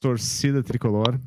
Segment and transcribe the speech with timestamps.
[0.00, 1.20] Torcida tricolor,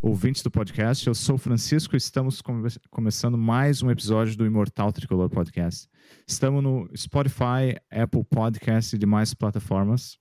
[0.00, 1.06] ouvintes do podcast.
[1.06, 5.88] Eu sou Francisco e estamos come começando mais um episódio do Imortal Tricolor Podcast.
[6.26, 10.18] Estamos no Spotify, Apple Podcast e demais plataformas.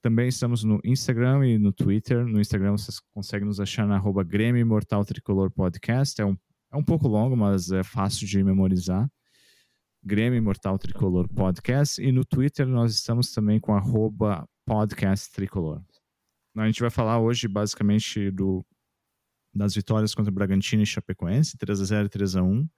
[0.00, 2.24] Também estamos no Instagram e no Twitter.
[2.24, 6.20] No Instagram vocês conseguem nos achar na arroba Grêmio Imortal Tricolor Podcast.
[6.20, 6.36] É um,
[6.72, 9.06] é um pouco longo, mas é fácil de memorizar.
[10.02, 12.02] Grêmio Imortal Tricolor Podcast.
[12.02, 15.82] E no Twitter nós estamos também com arroba podcast tricolor.
[16.56, 18.64] A gente vai falar hoje basicamente do,
[19.52, 22.68] das vitórias contra o Bragantino e Chapecoense, 3 a 0 e 3 a 1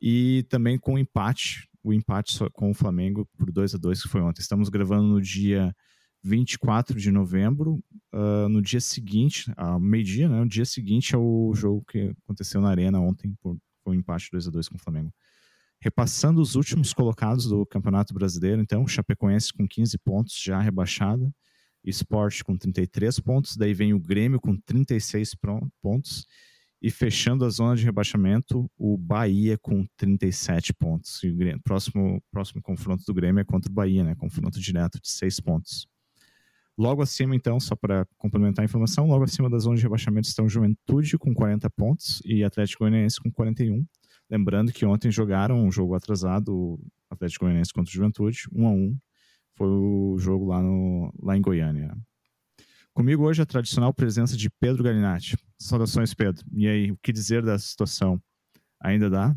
[0.00, 4.08] e também com o empate, o empate com o Flamengo por 2 a 2 que
[4.08, 4.40] foi ontem.
[4.40, 5.74] Estamos gravando no dia
[6.22, 10.40] 24 de novembro, uh, no dia seguinte, ao meio-dia, né?
[10.40, 14.48] O dia seguinte ao jogo que aconteceu na Arena ontem, por, foi um empate 2
[14.48, 15.12] a 2 com o Flamengo.
[15.80, 21.30] Repassando os últimos colocados do Campeonato Brasileiro, então, Chapecoense com 15 pontos, já rebaixada,
[21.84, 25.34] Esporte com 33 pontos, daí vem o Grêmio com 36
[25.82, 26.26] pontos,
[26.80, 31.22] e fechando a zona de rebaixamento, o Bahia com 37 pontos.
[31.22, 34.14] E o Grêmio, próximo, próximo confronto do Grêmio é contra o Bahia, né?
[34.14, 35.86] Confronto direto de 6 pontos.
[36.76, 40.48] Logo acima, então, só para complementar a informação, logo acima da zona de rebaixamento estão
[40.48, 43.86] Juventude com 40 pontos e Atlético Goianiense com 41.
[44.28, 48.70] Lembrando que ontem jogaram um jogo atrasado, o Atlético Goianiense contra o Juventude, 1 a
[48.70, 48.98] 1
[49.54, 51.96] Foi o jogo lá, no, lá em Goiânia.
[52.92, 55.36] Comigo hoje a tradicional presença de Pedro Galinatti.
[55.58, 56.44] Saudações, Pedro.
[56.52, 58.20] E aí, o que dizer da situação?
[58.80, 59.34] Ainda dá?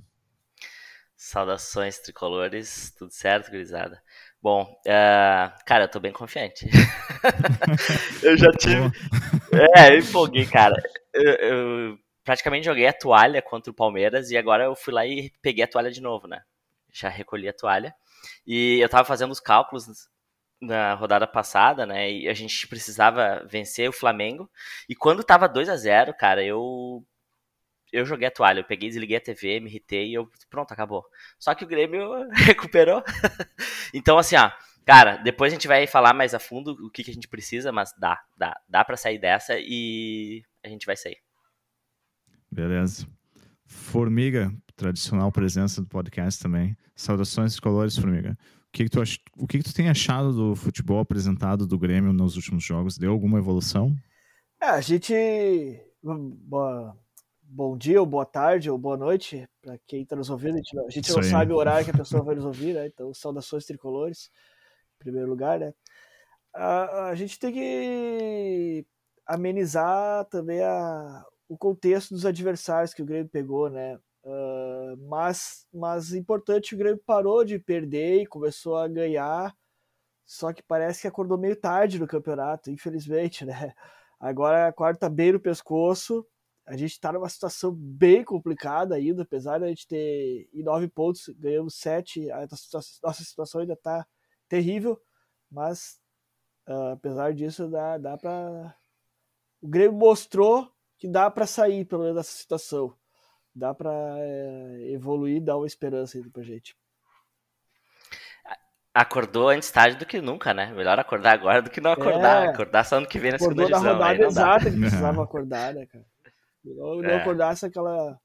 [1.15, 4.01] Saudações tricolores, tudo certo, gurizada?
[4.41, 6.67] Bom, uh, cara, eu tô bem confiante.
[8.21, 8.91] eu já tive.
[9.75, 10.75] É, eu empolguei, cara.
[11.13, 15.31] Eu, eu, praticamente joguei a toalha contra o Palmeiras e agora eu fui lá e
[15.41, 16.41] peguei a toalha de novo, né?
[16.97, 17.93] Já recolhi a toalha.
[18.45, 19.87] E eu tava fazendo os cálculos
[20.61, 22.11] na rodada passada, né?
[22.11, 24.49] E a gente precisava vencer o Flamengo.
[24.89, 27.05] E quando tava 2 a 0 cara, eu
[27.91, 31.05] eu joguei a toalha, eu peguei, desliguei a TV, me irritei e eu pronto, acabou.
[31.39, 33.03] Só que o Grêmio recuperou.
[33.93, 34.51] então assim, ó,
[34.85, 37.71] cara, depois a gente vai falar mais a fundo o que, que a gente precisa,
[37.71, 41.17] mas dá, dá, dá para sair dessa e a gente vai sair.
[42.51, 43.07] Beleza.
[43.65, 46.77] Formiga, tradicional presença do podcast também.
[46.95, 48.37] Saudações de colores, Formiga.
[48.67, 49.17] O que, que tu, ach...
[49.37, 52.97] o que, que tu tem achado do futebol apresentado do Grêmio nos últimos jogos?
[52.97, 53.93] Deu alguma evolução?
[54.61, 55.13] É, a gente.
[56.01, 56.95] Boa...
[57.49, 60.55] Bom dia, ou boa tarde, ou boa noite, para quem está nos ouvindo.
[60.55, 62.73] A gente não, a gente não sabe o horário que a pessoa vai nos ouvir,
[62.73, 62.87] né?
[62.87, 64.29] Então, saudações tricolores,
[64.95, 65.73] em primeiro lugar, né?
[66.53, 68.85] A, a gente tem que
[69.25, 73.97] amenizar também a, o contexto dos adversários que o Grêmio pegou, né?
[75.07, 79.55] Mas, mas importante, o Grêmio parou de perder e começou a ganhar,
[80.25, 83.73] só que parece que acordou meio tarde no campeonato, infelizmente, né?
[84.19, 86.25] Agora a quarta bem no pescoço,
[86.65, 90.87] a gente está numa situação bem complicada ainda, apesar de a gente ter em nove
[90.89, 92.45] pontos, ganhamos sete, a
[93.03, 94.05] nossa situação ainda está
[94.49, 94.99] terrível,
[95.49, 95.97] mas
[96.67, 98.75] uh, apesar disso dá, dá para
[99.61, 102.93] o Grêmio mostrou que dá para sair pelo menos dessa situação.
[103.57, 106.75] Dá para é, evoluir, dar uma esperança aí pra gente.
[108.93, 110.71] Acordou antes tarde do que nunca, né?
[110.73, 112.45] Melhor acordar agora do que não acordar.
[112.45, 113.79] É, acordar só ano que vem na segunda divisão.
[113.79, 116.05] Acordou na rodada exata que precisava acordar, né, cara?
[116.63, 117.07] Não, é.
[117.07, 118.19] não acordasse aquela,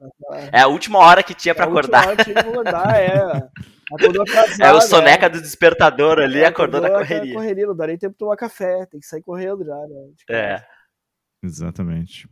[0.00, 0.50] aquela...
[0.52, 2.08] É a última hora que tinha para acordar.
[2.08, 3.50] A última hora que tinha pra acordar, é.
[3.94, 5.28] Acordou atrasado, é o soneca é.
[5.28, 7.34] do despertador ali, é, acordou, acordou na correria.
[7.34, 7.66] correria.
[7.66, 10.10] Não dá nem tempo de tomar café, tem que sair correndo já, né?
[10.28, 10.64] É.
[11.42, 12.28] Exatamente.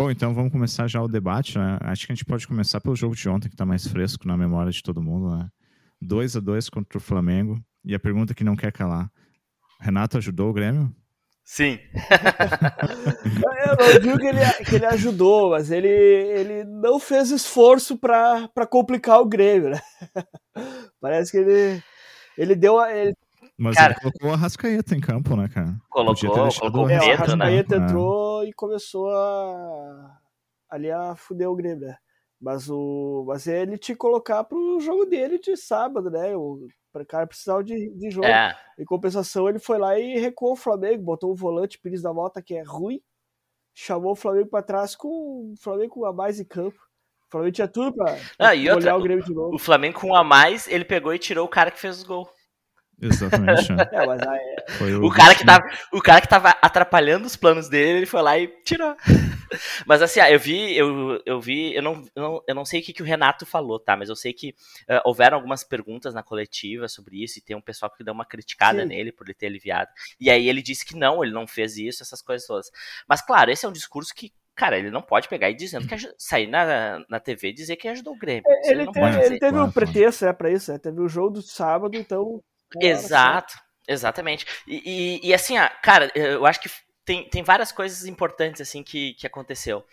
[0.00, 1.58] Bom, então vamos começar já o debate.
[1.58, 1.76] Né?
[1.82, 4.34] Acho que a gente pode começar pelo jogo de ontem, que está mais fresco na
[4.34, 5.36] memória de todo mundo.
[5.36, 5.46] Né?
[6.00, 7.62] 2 a 2 contra o Flamengo.
[7.84, 9.12] E a pergunta que não quer calar:
[9.78, 10.90] Renato ajudou o Grêmio?
[11.44, 11.78] Sim.
[13.68, 18.48] eu não digo que ele, que ele ajudou, mas ele, ele não fez esforço para
[18.70, 19.68] complicar o Grêmio.
[19.68, 19.80] Né?
[20.98, 21.82] Parece que ele,
[22.38, 22.82] ele deu.
[22.86, 23.12] Ele
[23.60, 25.76] mas cara, ele colocou a Rascaeta em campo, né, cara?
[25.90, 27.84] Colocou, colocou o é, a Rascaeta né?
[27.84, 28.46] entrou é.
[28.46, 30.18] e começou a
[30.70, 31.96] ali a fuder o Grêmio, né?
[32.40, 36.34] Mas o mas ele te colocar pro jogo dele de sábado, né?
[36.34, 36.68] O
[37.06, 38.26] cara precisava de, de jogo.
[38.26, 38.56] É.
[38.78, 42.40] Em compensação, ele foi lá e recuou o Flamengo, botou o volante Pires da Mota
[42.40, 43.02] que é ruim,
[43.74, 46.80] chamou o Flamengo para trás com o Flamengo com a mais em campo.
[47.28, 49.54] O Flamengo tinha tudo pra, ah, olhar outra, o Grêmio de novo.
[49.54, 52.04] O Flamengo com um a mais, ele pegou e tirou o cara que fez os
[52.04, 52.39] gols.
[53.00, 53.70] Exatamente.
[53.92, 54.94] É, mas aí...
[54.94, 58.22] o, o, cara que tava, o cara que tava atrapalhando os planos dele, ele foi
[58.22, 58.94] lá e tirou.
[59.86, 62.82] mas assim, eu vi, eu, eu vi, eu não, eu não, eu não sei o
[62.82, 63.96] que, que o Renato falou, tá?
[63.96, 64.50] Mas eu sei que
[64.88, 68.24] uh, houveram algumas perguntas na coletiva sobre isso e tem um pessoal que deu uma
[68.24, 68.88] criticada Sim.
[68.88, 69.90] nele por ele ter aliviado.
[70.20, 72.70] E aí ele disse que não, ele não fez isso, essas coisas todas.
[73.08, 75.96] Mas claro, esse é um discurso que Cara, ele não pode pegar e dizendo que
[76.18, 78.42] sair na, na TV e dizer que ajudou o Grêmio.
[78.46, 81.30] É, ele, ele, teve, ele teve um pretexto é, pra isso, é, teve o jogo
[81.30, 82.42] do sábado, então.
[82.78, 83.54] Exato,
[83.88, 84.46] exatamente.
[84.66, 86.70] E, e, e, assim, cara, eu acho que
[87.04, 89.84] tem, tem várias coisas importantes assim que, que aconteceu.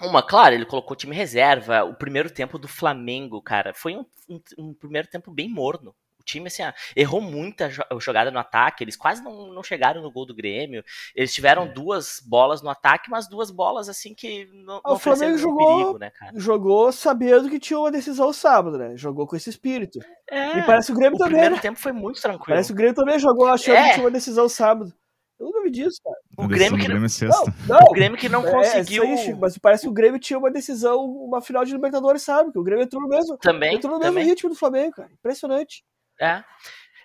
[0.00, 1.84] Uma, claro, ele colocou time reserva.
[1.84, 5.94] O primeiro tempo do Flamengo, cara, foi um, um, um primeiro tempo bem morno
[6.26, 10.26] time assim, ah, errou muita jogada no ataque, eles quase não, não chegaram no gol
[10.26, 10.84] do Grêmio.
[11.14, 11.68] Eles tiveram é.
[11.68, 15.98] duas bolas no ataque, mas duas bolas assim que não, ah, o Flamengo jogou, perigo,
[15.98, 16.32] né, cara?
[16.34, 18.96] Jogou sabendo que tinha uma decisão sábado, né?
[18.96, 20.00] Jogou com esse espírito.
[20.30, 21.32] É, e parece que o Grêmio o também.
[21.32, 21.60] O primeiro né?
[21.60, 22.46] tempo foi muito tranquilo.
[22.46, 23.88] Parece que o Grêmio também jogou achando é.
[23.88, 24.92] que tinha uma decisão sábado.
[25.38, 26.16] Eu nunca vi disso, cara.
[26.38, 26.86] O Grêmio, que...
[26.86, 29.04] Grêmio é não, não, o Grêmio que não é, conseguiu.
[29.04, 32.52] É, mas parece que o Grêmio tinha uma decisão, uma final de Libertadores, sabe?
[32.52, 34.14] Que o Grêmio entrou no mesmo, também, entrou no também.
[34.14, 35.10] mesmo ritmo do Flamengo, cara.
[35.12, 35.84] Impressionante.
[36.20, 36.42] É.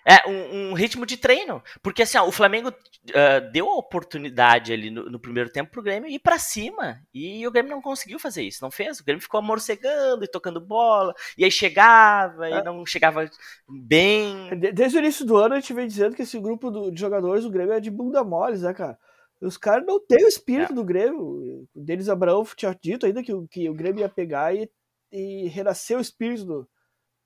[0.04, 1.62] É, um, um, ritmo de treino.
[1.80, 5.82] Porque assim, ó, o Flamengo uh, deu a oportunidade ali no, no, primeiro tempo pro
[5.82, 7.00] Grêmio ir para cima.
[7.14, 8.98] E o Grêmio não conseguiu fazer isso, não fez.
[8.98, 11.14] O Grêmio ficou amorcegando e tocando bola.
[11.38, 12.58] E aí chegava é.
[12.58, 13.30] e não chegava
[13.68, 14.50] bem.
[14.74, 17.44] Desde o início do ano a gente vem dizendo que esse grupo do, de jogadores
[17.44, 18.98] do Grêmio é de bunda mole, né, cara?
[19.40, 20.74] Os caras não têm o espírito é.
[20.74, 21.20] do Grêmio.
[21.20, 24.68] O Denis Abraão tinha dito ainda que, que o Grêmio ia pegar e,
[25.12, 26.68] e renascer o espírito do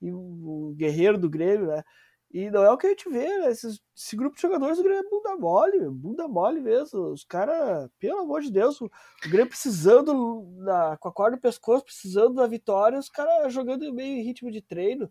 [0.01, 1.83] e o, guerreiro do Grêmio, né?
[2.29, 3.51] E não é o que a gente vê, né?
[3.51, 7.11] Esse, esse grupo de jogadores do Grêmio é bunda mole, bunda mole mesmo.
[7.11, 8.89] Os caras, pelo amor de Deus, o
[9.23, 14.17] Grêmio precisando, na, com a corda no pescoço, precisando da vitória, os caras jogando meio
[14.17, 15.09] em ritmo de treino.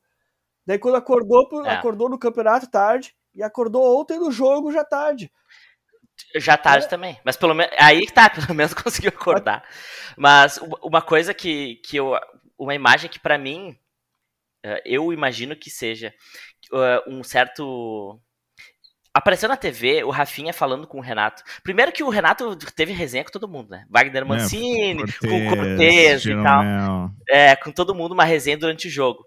[0.67, 1.71] Daí quando acordou, é.
[1.71, 5.31] acordou no campeonato tarde, e acordou ontem no jogo já tarde.
[6.35, 6.89] Já tarde é.
[6.89, 7.21] também.
[7.23, 7.75] Mas pelo menos.
[7.79, 9.63] Aí que tá, pelo menos conseguiu acordar.
[10.17, 12.19] Mas uma coisa que, que eu.
[12.59, 13.79] Uma imagem que para mim.
[14.67, 16.13] Eh, eu imagino que seja
[16.73, 18.21] uh, um certo.
[19.15, 21.43] Apareceu na TV o Rafinha falando com o Renato.
[21.63, 23.87] Primeiro que o Renato teve resenha com todo mundo, né?
[23.89, 27.11] Wagner Mancini, é, com o Cortez e tal.
[27.29, 29.23] É, com todo mundo uma resenha durante o jogo.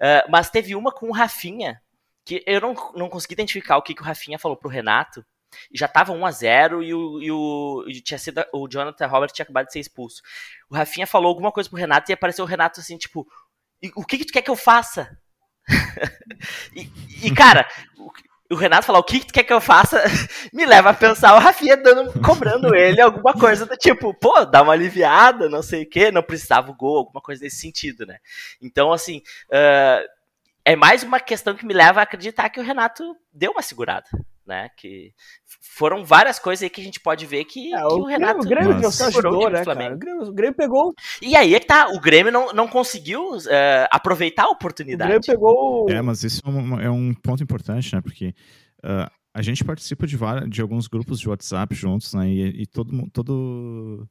[0.00, 1.82] Uh, mas teve uma com o Rafinha,
[2.24, 5.26] que eu não, não consegui identificar o que, que o Rafinha falou pro Renato.
[5.72, 9.30] Já tava 1 a 0 e o, e o, e tinha sido, o Jonathan Robert
[9.30, 10.22] tinha acabado de ser expulso.
[10.70, 13.26] O Rafinha falou alguma coisa pro Renato e apareceu o Renato assim, tipo,
[13.94, 15.16] o que, que tu quer que eu faça?
[16.74, 16.90] e,
[17.22, 17.66] e, cara,
[17.98, 18.10] o,
[18.54, 20.02] o Renato falou: o que, tu quer que eu faça?
[20.52, 24.62] Me leva a pensar o Rafinha dando, cobrando ele alguma coisa do tipo, pô, dá
[24.62, 28.18] uma aliviada, não sei o quê, não precisava o gol, alguma coisa nesse sentido, né?
[28.60, 30.13] Então, assim, uh,
[30.64, 34.08] é mais uma questão que me leva a acreditar que o Renato deu uma segurada
[34.46, 34.68] né?
[34.76, 35.12] Que
[35.60, 38.40] foram várias coisas aí que a gente pode ver que, é, que o, o, Renato
[38.40, 39.06] o Grêmio Nossa.
[39.06, 39.94] ajudou, né, cara?
[39.94, 40.94] O Grêmio, o Grêmio, pegou.
[41.20, 45.10] E aí é que tá, o Grêmio não, não conseguiu uh, aproveitar a oportunidade.
[45.10, 45.90] O Grêmio pegou.
[45.90, 48.00] É, mas isso é um, é um ponto importante, né?
[48.00, 48.34] Porque
[48.84, 52.28] uh, a gente participa de, várias, de alguns grupos de WhatsApp juntos, né?
[52.28, 54.06] E, e todo, todo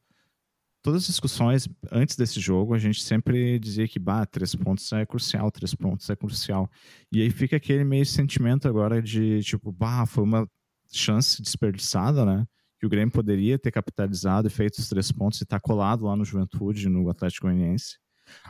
[0.83, 5.05] todas as discussões antes desse jogo, a gente sempre dizia que, bah, três pontos é
[5.05, 6.69] crucial, três pontos é crucial.
[7.11, 10.47] E aí fica aquele meio sentimento agora de, tipo, bah, foi uma
[10.91, 12.45] chance desperdiçada, né?
[12.77, 16.03] Que o Grêmio poderia ter capitalizado e feito os três pontos e estar tá colado
[16.03, 17.97] lá no Juventude, no Atlético Goianiense.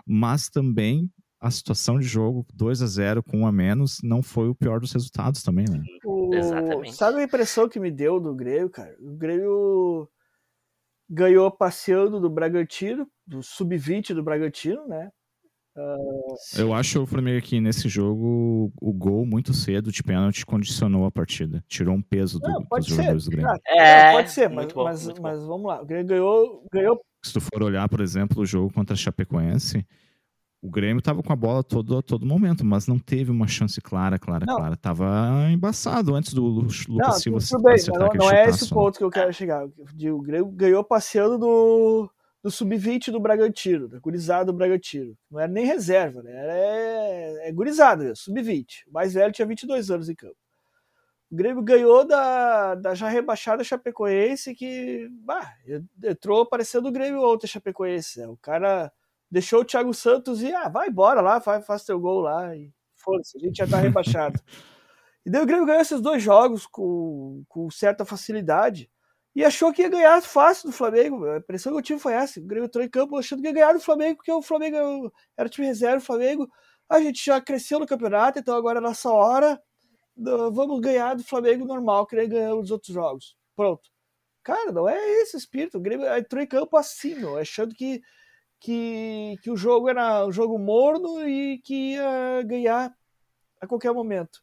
[0.06, 1.10] Mas também
[1.40, 4.80] a situação de jogo 2 a 0 com um a menos não foi o pior
[4.80, 5.84] dos resultados também, né?
[6.04, 6.34] O...
[6.34, 6.96] Exatamente.
[6.96, 8.96] Sabe a impressão que me deu do Grêmio, cara?
[9.00, 10.10] O Grêmio
[11.10, 15.10] ganhou passeando do Bragantino, do sub-20 do Bragantino, né?
[15.76, 16.36] Uh...
[16.56, 21.12] Eu acho o Flamengo aqui nesse jogo o gol muito cedo de pênalti condicionou a
[21.12, 22.92] partida, tirou um peso do, Não, dos ser.
[22.92, 23.50] jogadores do Grêmio.
[23.50, 25.82] Ah, é, pode ser, mas, bom, mas, mas, vamos lá.
[25.82, 27.02] O Grêmio ganhou, ganhou.
[27.24, 29.86] Se tu for olhar, por exemplo, o jogo contra a Chapecoense,
[30.64, 33.82] o Grêmio estava com a bola todo, a todo momento, mas não teve uma chance
[33.82, 34.56] clara, clara, não.
[34.56, 34.78] clara.
[34.78, 38.98] Tava embaçado antes do Lucas não, Silva tudo bem, não, não é esse o ponto
[38.98, 39.66] que eu quero chegar.
[39.66, 42.10] O Grêmio ganhou passeando do,
[42.42, 45.18] do sub-20 do Bragantino, da gurizada do Bragantino.
[45.30, 46.32] Não era nem reserva, né?
[46.32, 48.88] Era, é, é gurizada, sub-20.
[48.88, 50.38] O mais velho tinha 22 anos em campo.
[51.30, 55.52] O Grêmio ganhou da, da já rebaixada Chapecoense, que bah,
[56.02, 58.22] entrou parecendo o Grêmio ontem, Chapecoense.
[58.22, 58.28] Né?
[58.28, 58.90] O cara
[59.34, 62.72] deixou o Thiago Santos e, ah, vai embora lá, faz, faz teu gol lá e
[62.96, 64.40] foda-se, a gente já tá rebaixado.
[65.26, 68.90] e daí o Grêmio ganhou esses dois jogos com, com certa facilidade
[69.36, 71.26] e achou que ia ganhar fácil do Flamengo.
[71.26, 73.54] A impressão que eu tive foi essa: o Grêmio entrou em campo achando que ia
[73.54, 76.48] ganhar do Flamengo, porque o Flamengo era o time reserva, o Flamengo.
[76.88, 79.60] A gente já cresceu no campeonato, então agora é nossa hora.
[80.16, 83.36] vamos ganhar do Flamengo normal, que nem ganhamos os outros jogos.
[83.56, 83.90] Pronto.
[84.44, 85.78] Cara, não é esse espírito.
[85.78, 88.02] O Grêmio entrou em campo assim, meu, achando que,
[88.64, 92.96] que, que o jogo era um jogo morno e que ia ganhar
[93.60, 94.42] a qualquer momento.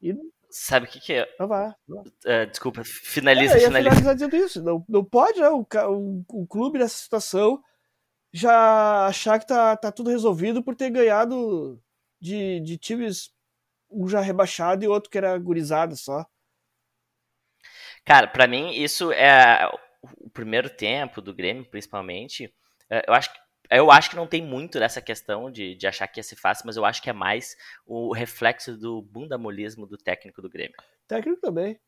[0.00, 0.14] E
[0.48, 1.28] Sabe o que, que é?
[1.38, 1.70] Não vai.
[1.88, 4.14] Uh, desculpa, finaliza, é, finaliza.
[4.14, 4.62] dizendo isso.
[4.62, 5.48] Não, não pode, né?
[5.48, 7.60] O, o, o, clube nessa situação
[8.32, 11.82] já achar que tá, tá tudo resolvido por ter ganhado
[12.20, 13.34] de, de times
[13.90, 16.24] um já rebaixado e outro que era gurizada só.
[18.04, 19.68] Cara, para mim isso é
[20.00, 22.54] o primeiro tempo do Grêmio, principalmente.
[22.88, 26.06] É, eu acho que eu acho que não tem muito dessa questão de, de achar
[26.06, 27.56] que ia ser fácil, mas eu acho que é mais
[27.86, 30.76] o reflexo do bundamolismo do técnico do Grêmio.
[31.06, 31.78] Técnico também.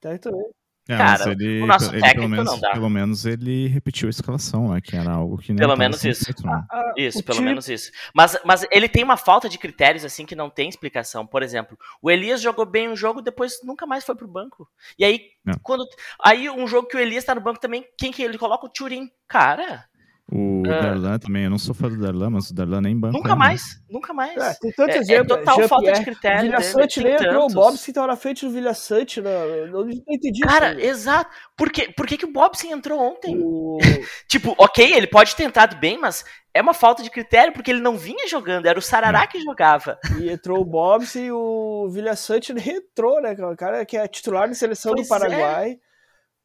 [0.00, 0.50] Técnico também.
[0.90, 2.70] É, Cara, ele, o nosso ele, técnico pelo menos, não dá.
[2.70, 4.80] Pelo menos ele repetiu a escalação, né?
[4.80, 6.24] Que era algo que não Pelo menos isso.
[6.24, 6.64] Feito, né?
[6.70, 7.50] ah, ah, isso, pelo time...
[7.50, 7.92] menos isso.
[8.14, 11.26] Mas, mas ele tem uma falta de critérios, assim, que não tem explicação.
[11.26, 14.66] Por exemplo, o Elias jogou bem um jogo, depois nunca mais foi pro banco.
[14.98, 15.52] E aí, é.
[15.62, 15.86] quando.
[16.24, 18.64] Aí um jogo que o Elias tá no banco também, quem que ele coloca?
[18.64, 19.10] O Turin.
[19.28, 19.84] Cara.
[20.30, 23.16] O uh, Darlan também, eu não sou fã do Darlan, mas o Darlan nem banco.
[23.16, 24.36] Nunca mais, nunca mais.
[24.36, 25.14] É, tem tantos é.
[25.14, 26.42] É total falta de critério.
[26.42, 29.30] Vilha Sante nem entrou, o Bobson tava na frente do Vilha Sante, não,
[29.68, 30.40] não, não entendi.
[30.42, 30.80] Cara, isso.
[30.82, 31.30] exato.
[31.56, 33.40] Por, que, por que, que o Bobson entrou ontem?
[33.42, 33.78] O...
[34.28, 37.80] tipo, ok, ele pode ter entrado bem, mas é uma falta de critério, porque ele
[37.80, 39.98] não vinha jogando, era o Sarará que jogava.
[40.20, 43.32] E entrou o Bobson e o Vilha Sante entrou, né?
[43.32, 45.70] O cara que é titular da seleção pois do Paraguai.
[45.70, 45.87] É.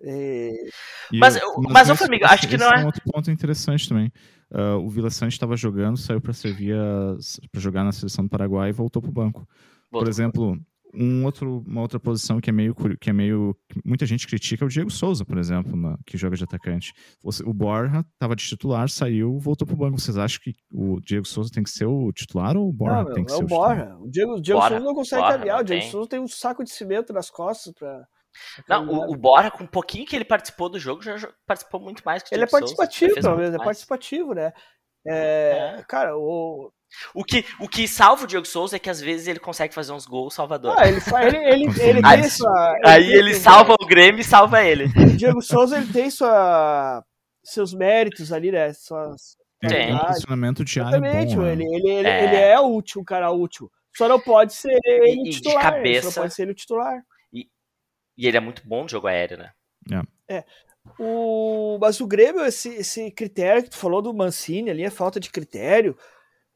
[0.04, 0.70] E...
[1.14, 2.82] Mas, mas, mas Flamengo, acho que não é.
[2.82, 4.12] é um outro ponto interessante também.
[4.52, 6.76] Uh, o Vila Sante estava jogando, saiu para servir
[7.52, 9.48] para jogar na seleção do Paraguai e voltou para o banco.
[9.90, 10.06] Voltou.
[10.06, 10.60] Por exemplo,
[10.94, 14.64] um outro, uma outra posição que é meio que é meio que muita gente critica
[14.64, 16.94] é o Diego Souza, por exemplo, na, que joga de atacante.
[17.24, 20.00] O Borja estava de titular, saiu, voltou para o banco.
[20.00, 23.14] Vocês acham que o Diego Souza tem que ser o titular ou o Borja não,
[23.14, 23.98] tem que é ser o, o Borja.
[24.00, 25.62] O Diego, Diego Souza não consegue caminhar.
[25.62, 25.92] o Diego tem.
[25.92, 28.08] Souza tem um saco de cimento nas costas para
[28.68, 32.04] não, o, o, Bora, com um pouquinho que ele participou do jogo, já participou muito
[32.06, 34.54] mais que o Ele é participativo, pelo menos, é participativo, né?
[35.06, 35.84] É, é.
[35.88, 36.72] Cara, o.
[37.16, 39.92] O que, o que salva o Diego Souza é que às vezes ele consegue fazer
[39.92, 40.78] uns gols salvadores.
[41.12, 44.22] Ah, ele, ele, ele, ele aí, tem sua, ele aí tem ele salva o Grêmio
[44.22, 44.86] e salva ele.
[44.86, 47.04] O Diego Souza ele tem sua,
[47.44, 48.72] seus méritos ali, né?
[48.74, 49.36] Suas,
[49.68, 51.54] tem um posicionamento diário Exatamente, bom, né?
[51.54, 52.24] ele, ele, ele, é.
[52.24, 53.72] ele é útil, um cara útil.
[53.96, 55.58] Só não pode ser ele o titular.
[55.58, 57.02] De cabeça, só pode ser ele o titular.
[58.18, 59.52] E ele é muito bom no jogo aéreo, né?
[60.28, 60.38] É.
[60.38, 60.46] é.
[61.00, 65.20] O, mas o Grêmio, esse, esse critério que tu falou do Mancini ali, a falta
[65.20, 65.98] de critério,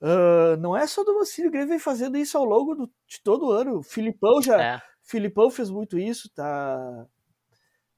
[0.02, 3.22] uh, não é só do Mancini, o Grêmio vem fazendo isso ao longo do, de
[3.24, 3.80] todo o ano.
[3.80, 4.62] O Filipão já.
[4.62, 4.82] É.
[5.02, 7.08] Filipão fez muito isso, tá?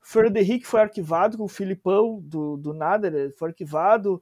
[0.02, 4.22] Fernando Henrique foi arquivado com o Filipão do, do nada, ele foi arquivado.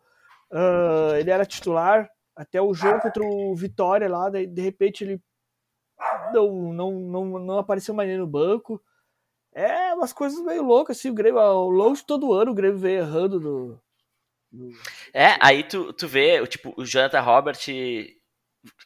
[0.51, 5.21] Uh, ele era titular até o jogo contra o Vitória lá, de, de repente ele
[6.33, 8.81] não, não, não, não apareceu mais no banco.
[9.57, 12.77] É umas coisas meio loucas, assim, o Grêmio, ao longo de todo ano, o Grêmio
[12.77, 13.81] vem errando no.
[14.51, 14.71] no...
[15.11, 17.57] É, aí tu, tu vê, tipo, o Jonathan Robert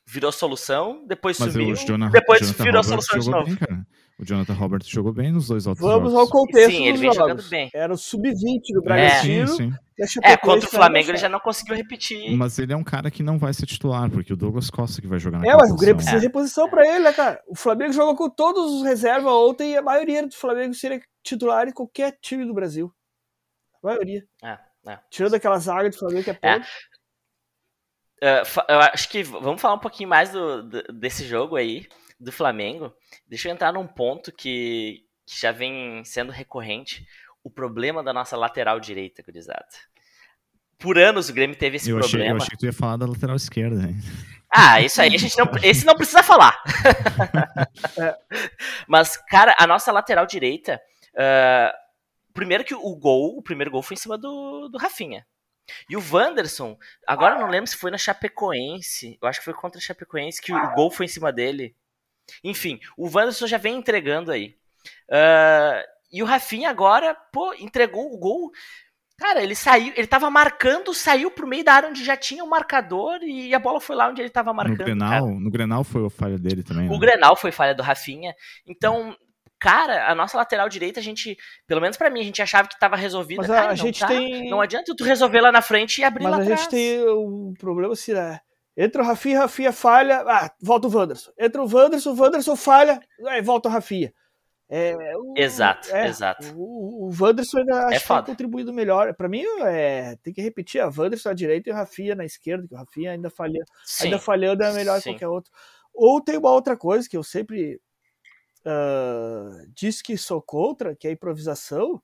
[0.07, 3.67] virou solução, depois Mas sumiu, Jonathan, depois Jonathan virou Robert solução de novo.
[3.67, 3.85] Bem,
[4.21, 6.29] o Jonathan Robert jogou bem nos dois outros Vamos jogos.
[6.29, 7.71] ao contexto sim, ele vem jogando bem.
[7.73, 9.43] Era o sub-20 do Bragantino.
[9.43, 9.73] É, sim,
[10.07, 10.19] sim.
[10.23, 12.35] é, contra o Flamengo ele já não conseguiu repetir.
[12.37, 15.07] Mas ele é um cara que não vai ser titular, porque o Douglas Costa que
[15.07, 17.41] vai jogar na É, mas o Grêmio precisa de reposição pra ele, né, cara?
[17.47, 21.67] O Flamengo jogou com todos os reservas ontem e a maioria do Flamengo seria titular
[21.67, 22.93] em qualquer time do Brasil.
[23.83, 24.23] A maioria.
[24.43, 24.99] É, é.
[25.09, 26.61] Tirando aquela zaga do Flamengo que é, é.
[28.23, 31.87] Uh, eu acho que vamos falar um pouquinho mais do, do, desse jogo aí,
[32.21, 32.93] do Flamengo.
[33.27, 37.05] Deixa eu entrar num ponto que, que já vem sendo recorrente.
[37.43, 39.65] O problema da nossa lateral direita, gurizada.
[40.77, 42.23] Por anos o Grêmio teve esse eu problema.
[42.23, 43.83] Achei, eu achei que tu ia falar da lateral esquerda.
[43.83, 43.99] Hein?
[44.53, 46.61] Ah, isso aí a gente não, esse não precisa falar.
[48.87, 50.79] Mas, cara, a nossa lateral direita.
[51.13, 51.73] Uh,
[52.33, 55.25] primeiro que o gol, o primeiro gol foi em cima do, do Rafinha.
[55.89, 59.79] E o Wanderson, agora não lembro se foi na Chapecoense, eu acho que foi contra
[59.79, 61.75] a Chapecoense que o gol foi em cima dele.
[62.43, 64.55] Enfim, o Wanderson já vem entregando aí.
[65.09, 68.51] Uh, e o Rafinha agora, pô, entregou o gol.
[69.17, 72.47] Cara, ele saiu, ele tava marcando, saiu pro meio da área onde já tinha o
[72.47, 74.79] um marcador e a bola foi lá onde ele tava marcando.
[74.79, 76.89] No Grenal, no Grenal foi a falha dele também.
[76.89, 76.99] O né?
[76.99, 78.33] Grenal foi falha do Rafinha.
[78.65, 79.15] Então,
[79.59, 82.79] cara, a nossa lateral direita, a gente, pelo menos para mim, a gente achava que
[82.79, 83.43] tava resolvida.
[83.43, 84.49] Mas a, cara, a gente tá, tem.
[84.49, 86.49] Não adianta tu resolver lá na frente e abrir Mas lá atrás.
[86.49, 88.39] Mas a gente tem um problema se né?
[88.75, 91.31] Entra o Rafinha, Rafinha falha, ah, volta o Wanderson.
[91.37, 94.13] Entra o Wanderson, o Wanderson falha, aí volta o Rafinha.
[94.73, 96.47] É, o, exato, é, exato.
[96.55, 99.13] O, o Wanderson ainda é acho que tem contribuído melhor.
[99.13, 102.65] Para mim, é, tem que repetir: a Wanderson à direita e o Rafinha na esquerda,
[102.65, 103.65] que o Rafinha ainda falhando,
[104.01, 105.01] ainda falhando é melhor Sim.
[105.01, 105.51] que qualquer outro.
[105.93, 107.81] Ou tem uma outra coisa que eu sempre
[108.65, 112.01] uh, diz que sou contra, que é improvisação,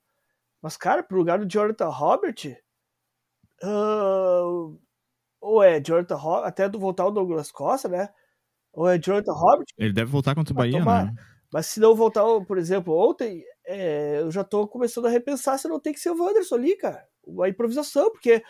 [0.60, 2.58] mas, cara, pro lugar do Jonathan Robert,
[3.62, 4.78] uh,
[5.40, 8.08] ou é Jonathan Robert, até do voltar o Douglas Costa, né?
[8.72, 9.66] Ou é Jonathan Robert.
[9.76, 11.14] Ele deve voltar contra o Bahia, né?
[11.52, 15.66] Mas se não voltar, por exemplo, ontem, é, eu já tô começando a repensar se
[15.66, 17.06] não tem que ser o Wanderson ali, cara.
[17.42, 18.42] A improvisação, porque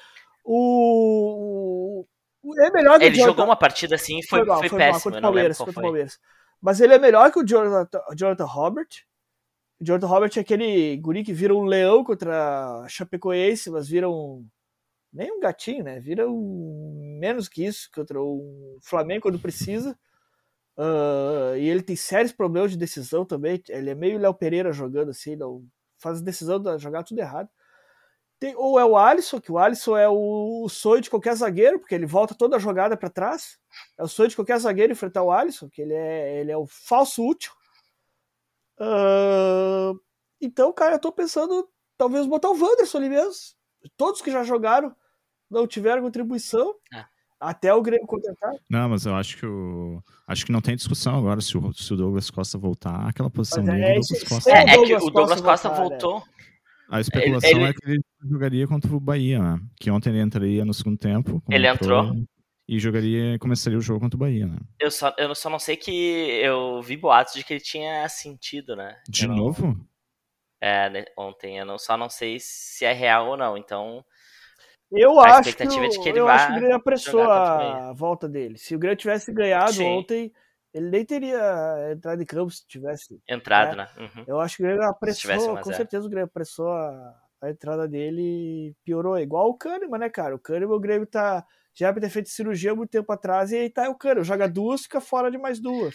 [0.45, 2.04] o.
[2.42, 4.78] o é melhor que Ele jogou uma partida assim e foi, foi, mal, foi, foi
[4.78, 4.92] péssimo.
[4.92, 6.18] Mal, contra o Palmeiras, contra Palmeiras.
[6.61, 8.88] Mas ele é melhor que o Jonathan, Jonathan Robert.
[9.80, 14.09] O Jonathan Robert é aquele guri que vira um leão contra a Chapecoense, mas vira
[14.11, 14.45] um.
[15.12, 16.00] Nem um gatinho, né?
[16.00, 17.19] Vira um.
[17.21, 19.99] Menos que isso, contra o Flamengo quando precisa.
[20.77, 23.61] Uh, e ele tem sérios problemas de decisão também.
[23.69, 25.65] Ele é meio Léo Pereira jogando assim, não
[25.99, 27.49] faz a decisão da jogar tudo errado.
[28.38, 31.81] Tem, ou é o Alisson, que o Alisson é o, o sonho de qualquer zagueiro,
[31.81, 33.59] porque ele volta toda a jogada para trás.
[33.99, 36.67] É o sonho de qualquer zagueiro enfrentar o Alisson, que ele é, ele é o
[36.67, 37.53] falso útil.
[38.79, 39.99] Uh,
[40.41, 43.58] então, cara, eu tô pensando talvez botar o Wanderson ali mesmo.
[43.97, 44.94] Todos que já jogaram
[45.50, 46.75] não tiveram contribuição.
[46.92, 47.04] É.
[47.40, 48.52] Até o Grêmio contratar.
[48.68, 50.02] Não, mas eu acho que o.
[50.26, 53.64] Acho que não tem discussão agora se o, se o Douglas Costa voltar, aquela posição
[53.64, 53.80] dele.
[53.80, 54.50] É, Douglas Costa.
[54.50, 56.23] É, é, que o Douglas Costa, Costa voltou.
[56.90, 57.68] A especulação ele, ele...
[57.68, 59.61] é que ele jogaria contra o Bahia, né?
[59.78, 61.40] Que ontem ele entraria no segundo tempo.
[61.49, 62.12] Ele entrou.
[62.66, 64.58] E jogaria, começaria o jogo contra o Bahia, né?
[64.80, 65.90] Eu só, eu só não sei que
[66.42, 68.97] eu vi boatos de que ele tinha sentido, né?
[69.08, 69.68] De eu novo?
[69.68, 69.87] Não...
[70.61, 71.59] É, né, ontem.
[71.59, 73.57] Eu não, só não sei se é real ou não.
[73.57, 74.05] Então,
[74.91, 77.23] eu a acho que, o, de que ele eu vai acho que o Grêmio apressou
[77.23, 78.57] a volta dele.
[78.57, 79.85] Se o Grêmio tivesse ganhado Sim.
[79.85, 80.33] ontem,
[80.73, 83.21] ele nem teria entrado em campo se tivesse.
[83.29, 83.88] Entrado, né?
[83.97, 84.09] né?
[84.17, 84.25] Uhum.
[84.27, 88.23] Eu acho que o Grêmio apressou, com certeza o Grêmio apressou a, a, entrada dele
[88.23, 89.17] e piorou.
[89.17, 90.35] É igual o Kahneman, né, cara?
[90.35, 91.45] O Kahneman, o Grêmio tá.
[91.75, 94.25] Já ter feito cirurgia há muito tempo atrás e aí tá o Kahneman.
[94.25, 95.95] Joga duas, fica fora de mais duas.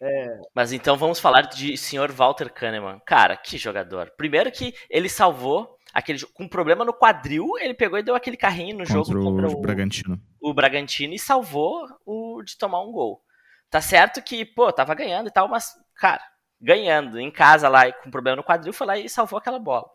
[0.00, 0.40] É...
[0.54, 3.00] Mas então vamos falar de senhor Walter Kahneman.
[3.06, 4.12] Cara, que jogador.
[4.16, 8.78] Primeiro que ele salvou aquele com problema no quadril, ele pegou e deu aquele carrinho
[8.78, 10.20] no contra jogo contra o, o Bragantino.
[10.40, 13.22] O Bragantino e salvou o de tomar um gol.
[13.70, 16.22] Tá certo que, pô, tava ganhando e tal, mas, cara,
[16.60, 19.86] ganhando em casa lá com problema no quadril, foi lá e salvou aquela bola.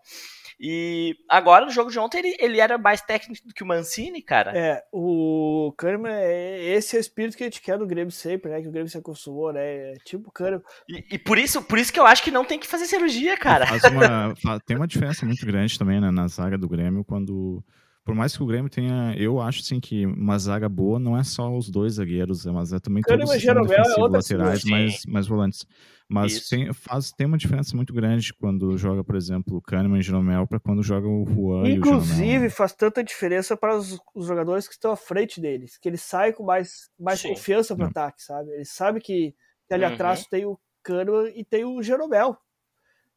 [0.63, 4.21] E agora no jogo de ontem ele, ele era mais técnico do que o Mancini,
[4.21, 4.56] cara.
[4.56, 8.52] É, o Kahneman, é, esse é o espírito que a gente quer do Grêmio sempre,
[8.52, 8.62] né?
[8.62, 9.93] Que o Grêmio se acostumou, né?
[9.93, 10.62] É tipo o Kahneman.
[10.88, 13.36] E, e, por, isso, por isso que eu acho que não tem que fazer cirurgia,
[13.38, 13.65] cara.
[13.91, 17.63] Uma, tem uma diferença muito grande também né, na zaga do Grêmio quando
[18.03, 21.23] por mais que o Grêmio tenha, eu acho sim que uma zaga boa não é
[21.23, 25.67] só os dois zagueiros, mas é também todos os defensivos, laterais, mais, mais volantes.
[26.09, 29.99] Mas tem, faz, tem uma diferença muito grande quando joga, por exemplo, o Kahneman e
[29.99, 34.67] o Jeromel para quando joga o Juan Inclusive, faz tanta diferença para os, os, jogadores
[34.67, 38.23] que estão à frente deles, que eles saem com mais, mais confiança para o ataque,
[38.23, 38.51] sabe?
[38.51, 39.33] Eles sabem que,
[39.67, 39.93] que ali uhum.
[39.93, 42.35] atrás tem o Kahneman e tem o Jeromel.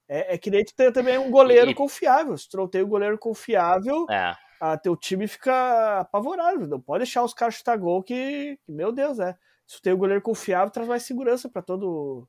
[0.07, 1.75] É, é que nem tu tem também um goleiro e...
[1.75, 2.37] confiável.
[2.37, 6.67] Se tu não tem um goleiro confiável, é a teu time fica apavorado.
[6.67, 9.37] Não pode deixar os caras chutar gol que, que meu Deus, é.
[9.67, 12.29] Se tem o goleiro confiável, traz mais segurança para todo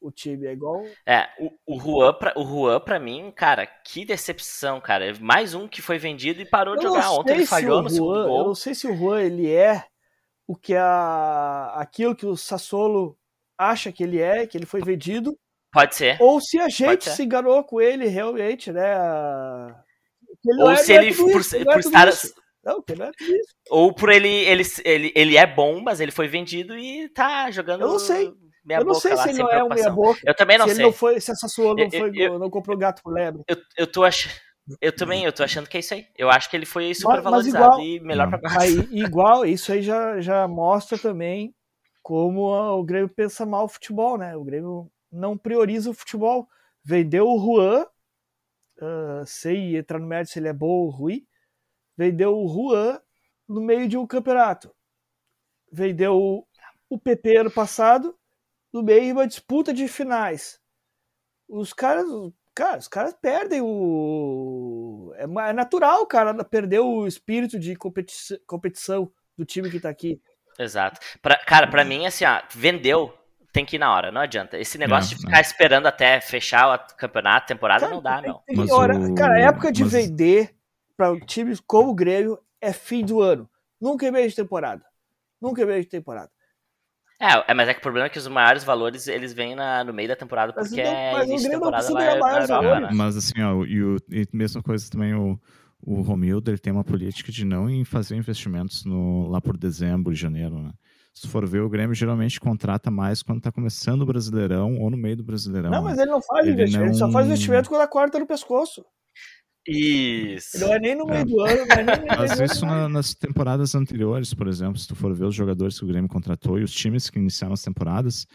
[0.00, 0.46] o time.
[0.46, 0.84] É igual.
[1.06, 5.12] É, o, o Juan, pra, o Juan, pra mim, cara, que decepção, cara.
[5.20, 7.10] Mais um que foi vendido e parou eu de jogar.
[7.12, 8.38] Ontem ele falhou no Juan, segundo gol.
[8.38, 9.84] Eu não sei se o Juan ele é
[10.46, 13.18] o que a, aquilo que o Sassolo
[13.56, 15.38] acha que ele é, que ele foi vendido.
[15.72, 16.16] Pode ser.
[16.20, 18.94] Ou se a gente se enganou com ele realmente, né?
[20.60, 22.06] Ou é, se ele, por, é estar.
[22.64, 23.54] Não, não é isso.
[23.70, 27.82] Ou por ele, ele, ele, ele é bom, mas ele foi vendido e tá jogando.
[27.82, 28.32] Eu não sei.
[28.68, 30.20] eu não sei lá, se ele não é um meia boca.
[30.24, 30.82] Eu também não se sei.
[30.82, 33.42] Ele não foi, se essa sua não, foi, eu, não comprou gato por lebre.
[33.48, 34.34] Eu, eu tô achando.
[34.82, 36.04] Eu também, eu tô achando que é isso aí.
[36.16, 40.20] Eu acho que ele foi super valorizado e melhor para aí, Igual, isso aí já,
[40.20, 41.54] já mostra também
[42.02, 44.36] como o Grêmio pensa mal o futebol, né?
[44.36, 46.46] O Grêmio não prioriza o futebol.
[46.84, 47.86] Vendeu o Juan
[48.80, 51.26] uh, sei entrar no mérito se ele é bom ou ruim,
[51.96, 53.00] vendeu o Juan
[53.48, 54.74] no meio de um campeonato.
[55.70, 56.46] Vendeu
[56.88, 58.16] o PP ano passado
[58.72, 60.60] no meio de uma disputa de finais.
[61.48, 62.06] Os caras,
[62.54, 65.12] cara, os caras perdem o.
[65.16, 70.20] É, é natural, cara, perder o espírito de competi competição do time que tá aqui.
[70.58, 71.00] Exato.
[71.22, 73.16] Pra, cara, para mim, assim, ó, vendeu
[73.52, 74.58] tem que ir na hora, não adianta.
[74.58, 78.42] Esse negócio de ficar esperando até fechar o campeonato, temporada, cara, não dá, não.
[78.54, 79.14] Mas hora, o...
[79.14, 79.92] Cara, a época de Mas...
[79.92, 80.54] vender
[80.96, 83.48] para times como o Grêmio é fim do ano.
[83.80, 84.84] Nunca é meio de temporada.
[85.40, 86.30] Nunca é meio de temporada.
[87.20, 89.82] É, é, mas é que o problema é que os maiores valores eles vêm na,
[89.82, 92.88] no meio da temporada porque mas, é mas início de temporada lá, né?
[92.92, 95.36] Mas assim, ó, e, o, e mesma coisa também o,
[95.82, 100.60] o Romildo, ele tem uma política de não fazer investimentos no, lá por dezembro, janeiro,
[100.60, 100.70] né?
[101.18, 104.96] Se for ver, o Grêmio geralmente contrata mais quando tá começando o Brasileirão ou no
[104.96, 105.70] meio do Brasileirão.
[105.70, 106.92] Não, mas ele não faz ele investimento, não...
[106.92, 108.84] ele só faz investimento quando a quarta no pescoço.
[109.66, 110.58] Isso.
[110.60, 111.24] Não é nem no meio é.
[111.24, 114.78] do ano, não é nem no meio Mas isso na, nas temporadas anteriores, por exemplo,
[114.78, 117.52] se tu for ver os jogadores que o Grêmio contratou e os times que iniciaram
[117.52, 118.26] as temporadas,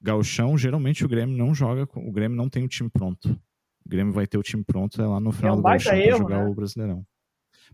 [0.00, 3.30] Galchão, geralmente o Grêmio não joga, o Grêmio não tem o time pronto.
[3.84, 5.92] O Grêmio vai ter o time pronto é lá no final é um do Galchão
[5.92, 6.50] para jogar né?
[6.50, 7.04] o Brasileirão.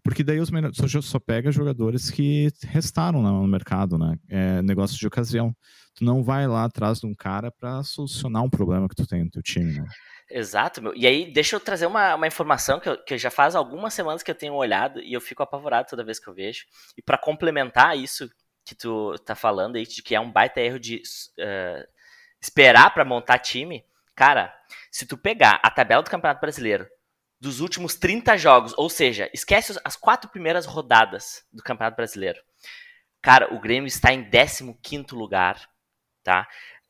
[0.03, 4.17] Porque daí os só, só pega jogadores que restaram né, no mercado, né?
[4.29, 5.55] É negócio de ocasião.
[5.95, 9.25] Tu não vai lá atrás de um cara para solucionar um problema que tu tem
[9.25, 9.87] no teu time, né?
[10.31, 10.95] Exato, meu.
[10.97, 14.23] E aí, deixa eu trazer uma, uma informação que, eu, que já faz algumas semanas
[14.23, 16.65] que eu tenho olhado e eu fico apavorado toda vez que eu vejo.
[16.97, 18.29] E para complementar isso
[18.65, 21.03] que tu tá falando aí, de que é um baita erro de
[21.39, 21.87] uh,
[22.41, 24.55] esperar para montar time, cara,
[24.91, 26.89] se tu pegar a tabela do Campeonato Brasileiro
[27.40, 32.40] dos últimos 30 jogos, ou seja, esquece as quatro primeiras rodadas do Campeonato Brasileiro.
[33.20, 35.68] Cara, o Grêmio está em 15 lugar,
[36.23, 36.47] tá?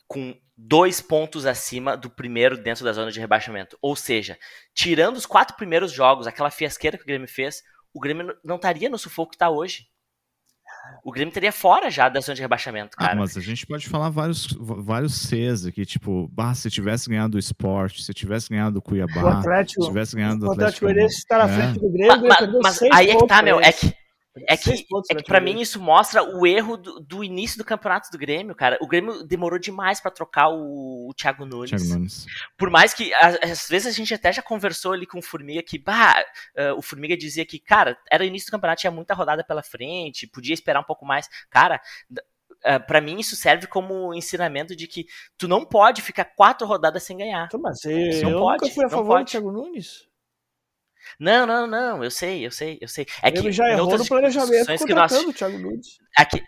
[0.07, 3.78] Com dois pontos acima do primeiro dentro da zona de rebaixamento.
[3.80, 4.38] Ou seja,
[4.74, 8.88] tirando os quatro primeiros jogos, aquela fiasqueira que o Grêmio fez, o Grêmio não estaria
[8.88, 9.87] no sufoco que está hoje
[11.05, 13.12] o Grêmio teria fora já da zona de rebaixamento, ah, cara.
[13.12, 17.37] Ah, mas a gente pode falar vários, vários Cs aqui, tipo, bah, se tivesse ganhado
[17.37, 20.87] o esporte, se tivesse ganhado o Cuiabá, o Atlético, se tivesse ganhado o Atlético.
[20.87, 23.73] O Atlético está na frente do Grêmio, mas, mas aí é que tá, meu, é
[23.73, 23.94] que
[24.49, 28.11] é que, é que para mim isso mostra o erro do, do, início do campeonato
[28.11, 28.77] do Grêmio, cara.
[28.81, 31.70] O Grêmio demorou demais para trocar o, o Thiago, Nunes.
[31.70, 32.27] Thiago Nunes.
[32.57, 35.79] Por mais que, às vezes, a gente até já conversou ali com o Formiga que,
[35.79, 36.20] bah,
[36.59, 39.62] uh, o Formiga dizia que, cara, era o início do campeonato, tinha muita rodada pela
[39.62, 41.29] frente, podia esperar um pouco mais.
[41.49, 45.07] Cara, uh, para mim isso serve como ensinamento de que
[45.38, 47.47] tu não pode ficar quatro rodadas sem ganhar.
[47.47, 50.09] Então, mas eu, eu pode, nunca fui a favor do Thiago Nunes.
[51.19, 53.07] Não, não, não, eu sei, eu sei, eu sei.
[53.23, 55.99] É que ele já errou no planejamento que nós, o Thiago Nunes.
[56.17, 56.43] Aqui,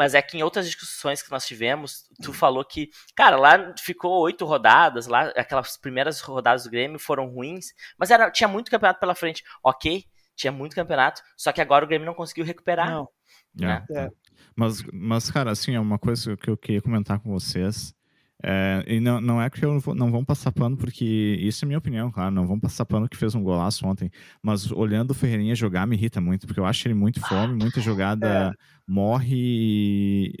[0.00, 4.22] mas é que em outras discussões que nós tivemos, tu falou que, cara, lá ficou
[4.22, 8.98] oito rodadas, lá aquelas primeiras rodadas do Grêmio foram ruins, mas era, tinha muito campeonato
[8.98, 9.44] pela frente.
[9.62, 12.90] Ok, tinha muito campeonato, só que agora o Grêmio não conseguiu recuperar.
[12.90, 13.10] Não.
[13.54, 13.84] Né?
[13.90, 14.04] É.
[14.04, 14.10] É.
[14.56, 17.94] Mas, mas, cara, assim, é uma coisa que eu queria comentar com vocês.
[18.42, 21.04] É, e não, não é que eu não vão passar pano, porque
[21.40, 24.10] isso é minha opinião, claro, não vão passar pano que fez um golaço ontem,
[24.42, 27.80] mas olhando o Ferreirinha jogar me irrita muito, porque eu acho ele muito fome, muita
[27.82, 28.52] jogada é.
[28.88, 30.32] morre e,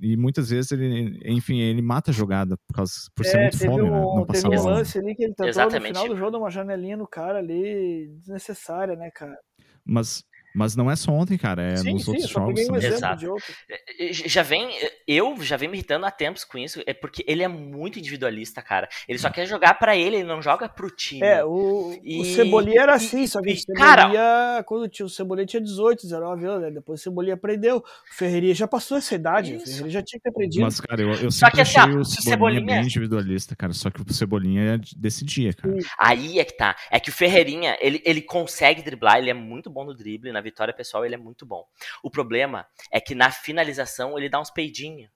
[0.00, 3.58] e, muitas vezes ele, enfim, ele mata a jogada por, causa, por ser é, muito
[3.58, 4.00] fome, um, né?
[4.00, 5.92] Não teve um lance ali que ele tentou Exatamente.
[5.92, 9.38] no final do jogo dar uma janelinha no cara ali, desnecessária, né, cara?
[9.84, 12.68] Mas mas não é só ontem, cara, é sim, nos sim, outros jogos.
[12.68, 13.36] Um Exato.
[13.68, 14.70] É, é, já vem,
[15.06, 18.62] eu já venho me irritando há tempos com isso, é porque ele é muito individualista,
[18.62, 18.88] cara.
[19.08, 21.22] Ele só quer jogar para ele, ele não joga pro time.
[21.22, 22.20] É, o, e...
[22.20, 26.02] o Cebolinha era assim, só que o Cebolinha, cara, quando tinha, o Cebolinha tinha 18,
[26.02, 26.70] 19 anos, né?
[26.70, 27.78] depois o Cebolinha aprendeu.
[27.78, 29.64] O Ferreirinha já passou essa idade, isso.
[29.64, 30.62] o Ferreirinha já tinha que ter aprendido.
[30.62, 33.90] Mas, cara, eu, eu só que, assim, achei o Cebolinha, Cebolinha bem individualista, cara, só
[33.90, 35.74] que o Cebolinha decidia, cara.
[35.98, 39.68] Aí é que tá, é que o Ferreirinha, ele, ele consegue driblar, ele é muito
[39.68, 41.66] bom no drible, na vitória pessoal ele é muito bom.
[42.02, 45.10] O problema é que na finalização ele dá uns peidinhos.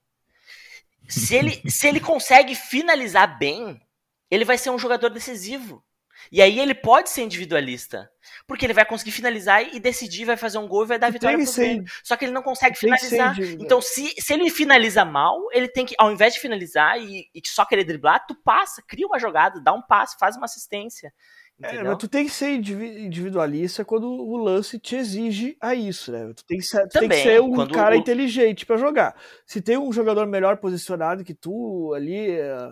[1.07, 3.81] Se ele, se ele consegue finalizar bem,
[4.29, 5.83] ele vai ser um jogador decisivo.
[6.31, 8.11] E aí ele pode ser individualista.
[8.45, 11.11] Porque ele vai conseguir finalizar e decidir, vai fazer um gol e vai dar a
[11.11, 11.85] vitória pro Grêmio.
[12.03, 13.39] Só que ele não consegue finalizar.
[13.39, 17.41] Então, se, se ele finaliza mal, ele tem que, ao invés de finalizar e, e
[17.45, 21.13] só querer driblar, tu passa, cria uma jogada, dá um passe, faz uma assistência.
[21.61, 26.31] É, mas tu tem que ser individualista quando o lance te exige a isso, né?
[26.33, 27.97] Tu tem que ser, Também, tem que ser um cara o...
[27.97, 29.15] inteligente para jogar.
[29.45, 32.71] Se tem um jogador melhor posicionado que tu ali, eh,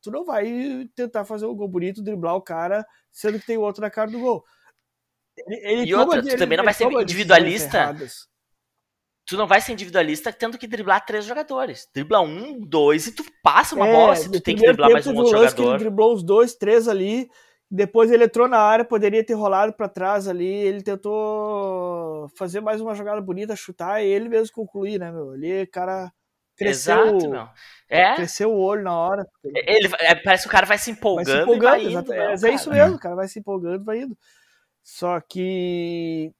[0.00, 3.82] tu não vai tentar fazer um gol bonito, driblar o cara, sendo que tem outro
[3.82, 4.42] na cara do gol.
[5.36, 7.94] Ele, ele e outra, tu também não vai ser individualista.
[9.26, 11.86] Tu não vai ser individualista tendo que driblar três jogadores.
[11.94, 15.06] Dribla um, dois e tu passa uma é, bola se tu tem que driblar mais
[15.06, 15.54] um outro jogador.
[15.54, 17.30] Que ele driblou os dois, três ali
[17.74, 20.46] depois ele entrou na área, poderia ter rolado para trás ali.
[20.46, 25.30] Ele tentou fazer mais uma jogada bonita, chutar e ele mesmo concluir, né, meu?
[25.30, 26.12] Ali, cara
[26.54, 27.48] cresceu, Exato, meu.
[27.88, 28.14] É?
[28.14, 29.26] cresceu o olho na hora.
[29.42, 31.24] Ele, é, parece que o cara vai se empolgando.
[31.24, 33.84] Vai se empolgando, e vai indo, é, é, isso mesmo, o cara vai se empolgando,
[33.84, 34.18] vai indo.
[34.82, 36.30] Só que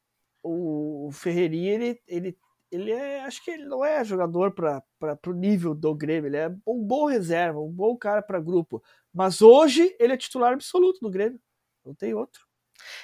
[0.43, 2.39] o, o Ferreirinha, ele, ele,
[2.71, 4.83] ele é, acho que ele não é jogador para
[5.27, 8.83] o nível do Grêmio, ele é um bom reserva, um bom cara para grupo.
[9.13, 11.41] Mas hoje ele é titular absoluto do Grêmio.
[11.85, 12.41] Não tem outro.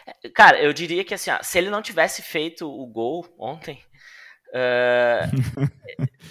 [0.07, 3.81] É, cara, eu diria que assim, ó, se ele não tivesse feito o gol ontem,
[4.49, 5.29] uh...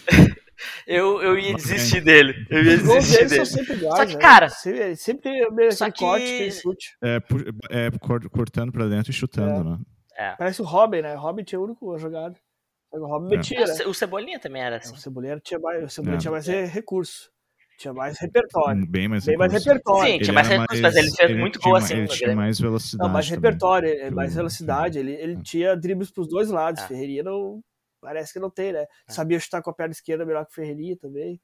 [0.88, 2.34] eu, eu ia desistir dele.
[2.50, 3.46] Eu ia desistir dele.
[3.46, 4.22] Sempre iguais, só que, né?
[4.22, 4.50] cara.
[4.50, 6.00] Sempre, sempre tem o mesmo que...
[6.00, 6.98] corte, tem chute.
[7.04, 7.18] É,
[7.70, 7.92] é,
[8.30, 9.63] cortando pra dentro e chutando, é.
[9.63, 9.80] né?
[10.18, 10.36] É.
[10.36, 11.16] Parece o Robin, né?
[11.16, 12.36] O Robin tinha o único jogado.
[12.92, 13.38] O Robin é.
[13.38, 13.86] metia, né?
[13.86, 14.94] O Cebolinha também era assim.
[14.94, 17.30] O Cebolinha tinha mais, o Cebolinha tinha mais recurso.
[17.78, 18.88] Tinha mais repertório.
[18.88, 20.13] Bem mais Bem mais repertório.
[20.13, 21.94] Sim, tinha mais recurso, mas ele fez ele muito gol assim.
[21.94, 23.08] Ele tinha mais velocidade.
[23.08, 24.12] Não, mais repertório, também.
[24.12, 24.98] mais velocidade.
[24.98, 26.82] Ele, ele tinha dribles pros dois lados.
[26.82, 26.88] Ah.
[26.88, 27.63] Ferreirinha não.
[28.02, 28.86] Parece que não tem, né?
[29.08, 29.12] Ah.
[29.12, 31.40] Sabia chutar com a perna esquerda melhor que o Ferreirinha também.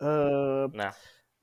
[0.00, 0.70] Uh,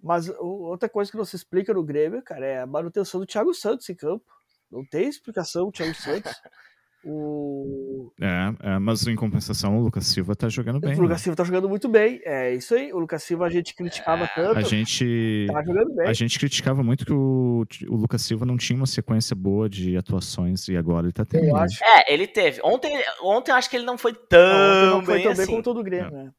[0.02, 3.54] mas outra coisa que não se explica no Grêmio, cara, é a manutenção do Thiago
[3.54, 4.26] Santos em campo.
[4.72, 6.32] Não tem explicação o Thiago Santos.
[7.08, 8.12] O...
[8.20, 10.96] É, é, mas em compensação o Lucas Silva tá jogando bem.
[10.96, 11.24] O Lucas né?
[11.24, 12.20] Silva tá jogando muito bem.
[12.26, 12.92] É isso aí.
[12.92, 14.58] O Lucas Silva a gente criticava é, tanto.
[14.58, 15.46] A gente.
[15.48, 16.08] Tá jogando bem.
[16.08, 19.96] A gente criticava muito que o, o Lucas Silva não tinha uma sequência boa de
[19.96, 21.46] atuações e agora ele tá tendo.
[21.46, 21.84] Eu acho.
[21.84, 22.60] É, ele teve.
[22.64, 24.40] Ontem, ontem eu acho que ele não foi tão.
[24.40, 26.24] Não, não foi tão bem, bem como todo o Grêmio, é.
[26.24, 26.32] né?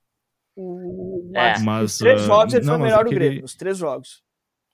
[0.57, 3.25] O, mas, mas, os três uh, jogos ele não, foi o melhor do aquele...
[3.25, 3.45] Grêmio.
[3.45, 4.26] Os três jogos.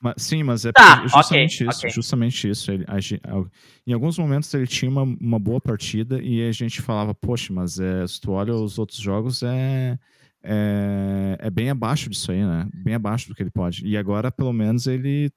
[0.03, 1.79] Mas, sim, mas é tá, justamente okay, isso.
[1.79, 1.91] Okay.
[1.91, 2.73] Justamente isso.
[2.73, 3.45] Ele, a, a,
[3.87, 7.79] em alguns momentos ele tinha uma, uma boa partida e a gente falava, poxa, mas
[7.79, 9.97] é, se tu olha os outros jogos, é,
[10.43, 12.69] é, é bem abaixo disso aí, né?
[12.75, 13.87] Bem abaixo do que ele pode.
[13.87, 15.31] E agora, pelo menos, ele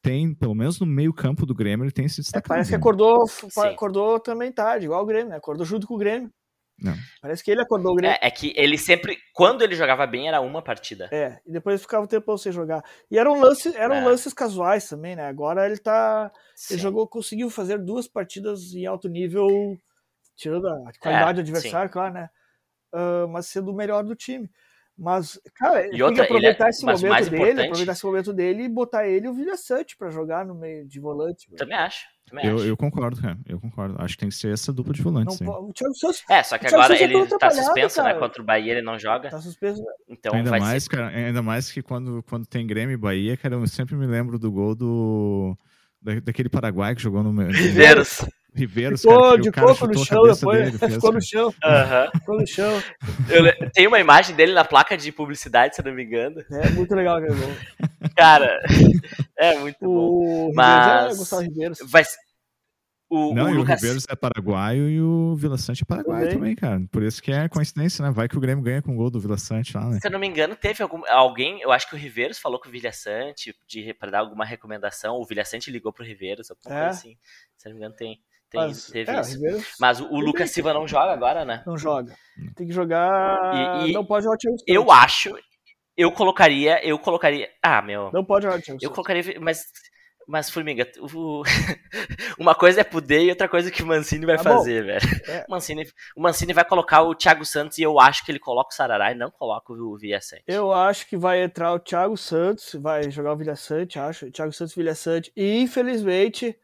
[0.00, 2.46] tem, pelo menos no meio campo do Grêmio, ele tem se destacado.
[2.46, 3.26] É, parece que acordou,
[3.58, 5.36] acordou também tarde, igual o Grêmio, né?
[5.36, 6.30] Acordou junto com o Grêmio.
[6.80, 6.94] Não.
[7.20, 8.16] Parece que ele acordou o Grêmio.
[8.22, 11.08] É, é, que ele sempre, quando ele jogava bem, era uma partida.
[11.10, 12.82] É, e depois ficava um tempo sem jogar.
[13.10, 14.04] E eram, lance, eram é.
[14.04, 15.26] lances casuais também, né?
[15.26, 16.30] Agora ele tá.
[16.54, 16.74] Sim.
[16.74, 19.48] Ele jogou, conseguiu fazer duas partidas em alto nível,
[20.36, 21.92] tirando a qualidade é, do adversário, sim.
[21.92, 22.30] claro, né?
[22.94, 24.48] Uh, mas sendo o melhor do time.
[24.98, 28.68] Mas, cara, e tem que aproveitar é, esse momento dele, aproveitar esse momento dele e
[28.68, 31.48] botar ele e o Vilha Sante pra jogar no meio de volante.
[31.56, 32.06] Também acho.
[32.42, 33.38] Eu, eu, concordo, cara.
[33.46, 33.94] Eu concordo.
[33.98, 35.40] Acho que tem que ser essa dupla de volantes.
[35.40, 38.14] Não, o Thiago Santos, é, só que agora ele tá suspenso, né?
[38.14, 39.30] Contra o Bahia ele não joga.
[39.30, 39.82] Tá suspenso.
[40.08, 40.90] Então ainda mais, ser...
[40.90, 44.38] cara, ainda mais que quando, quando tem Grêmio e Bahia, cara, eu sempre me lembro
[44.38, 45.56] do gol do
[46.02, 48.24] daquele Paraguai que jogou no Riveiros.
[48.54, 51.46] Riveiros, ficou de coco no chão depois, dele, ficou no chão.
[51.46, 52.20] Uhum.
[52.20, 52.82] Ficou no chão.
[53.28, 56.42] Eu, tem uma imagem dele na placa de publicidade, se eu não me engano.
[56.50, 57.54] É muito legal aquele gol.
[58.16, 58.58] Cara,
[59.38, 60.52] é muito o bom.
[60.54, 61.78] Mas é Riveiros.
[61.84, 62.04] Vai,
[63.10, 63.70] o, não, o, Lucas...
[63.70, 66.78] o Ribeiros é paraguaio e o Vila Sante é paraguaio também, cara.
[66.90, 68.10] Por isso que é coincidência, né?
[68.10, 69.98] Vai que o Grêmio ganha com o gol do Vila Sante lá, né?
[69.98, 72.68] Se eu não me engano, teve algum, alguém, eu acho que o Riveiros falou com
[72.68, 75.16] o Vila Sante de, pra dar alguma recomendação.
[75.16, 76.84] O Vila Sante ligou pro Riveiros, alguma é.
[76.84, 77.16] coisa assim.
[77.56, 78.20] Se eu não me engano, tem.
[78.50, 79.32] Tem Mas, teve é, isso.
[79.32, 79.66] Riveiros...
[79.78, 81.62] Mas o, o Lucas Silva não joga agora, né?
[81.66, 82.14] Não joga.
[82.56, 83.84] Tem que jogar.
[83.84, 85.36] E, e não pode jogar o time Eu acho.
[85.96, 86.84] Eu colocaria.
[86.86, 87.48] Eu colocaria.
[87.62, 88.10] Ah, meu.
[88.12, 89.38] Não pode jogar o time Eu colocaria.
[89.40, 89.64] Mas
[90.28, 91.42] mas, Formiga, o...
[92.38, 95.00] uma coisa é poder e outra coisa que o Mancini vai tá fazer, velho.
[95.26, 95.46] É.
[95.48, 98.68] O, Mancini, o Mancini vai colocar o Thiago Santos e eu acho que ele coloca
[98.70, 100.42] o Sarará e não coloca o Vilhaçante.
[100.46, 104.30] Eu acho que vai entrar o Thiago Santos, vai jogar o Vilhaçante, acho.
[104.30, 105.32] Thiago Santos e Vilhaçante.
[105.34, 106.54] E, infelizmente,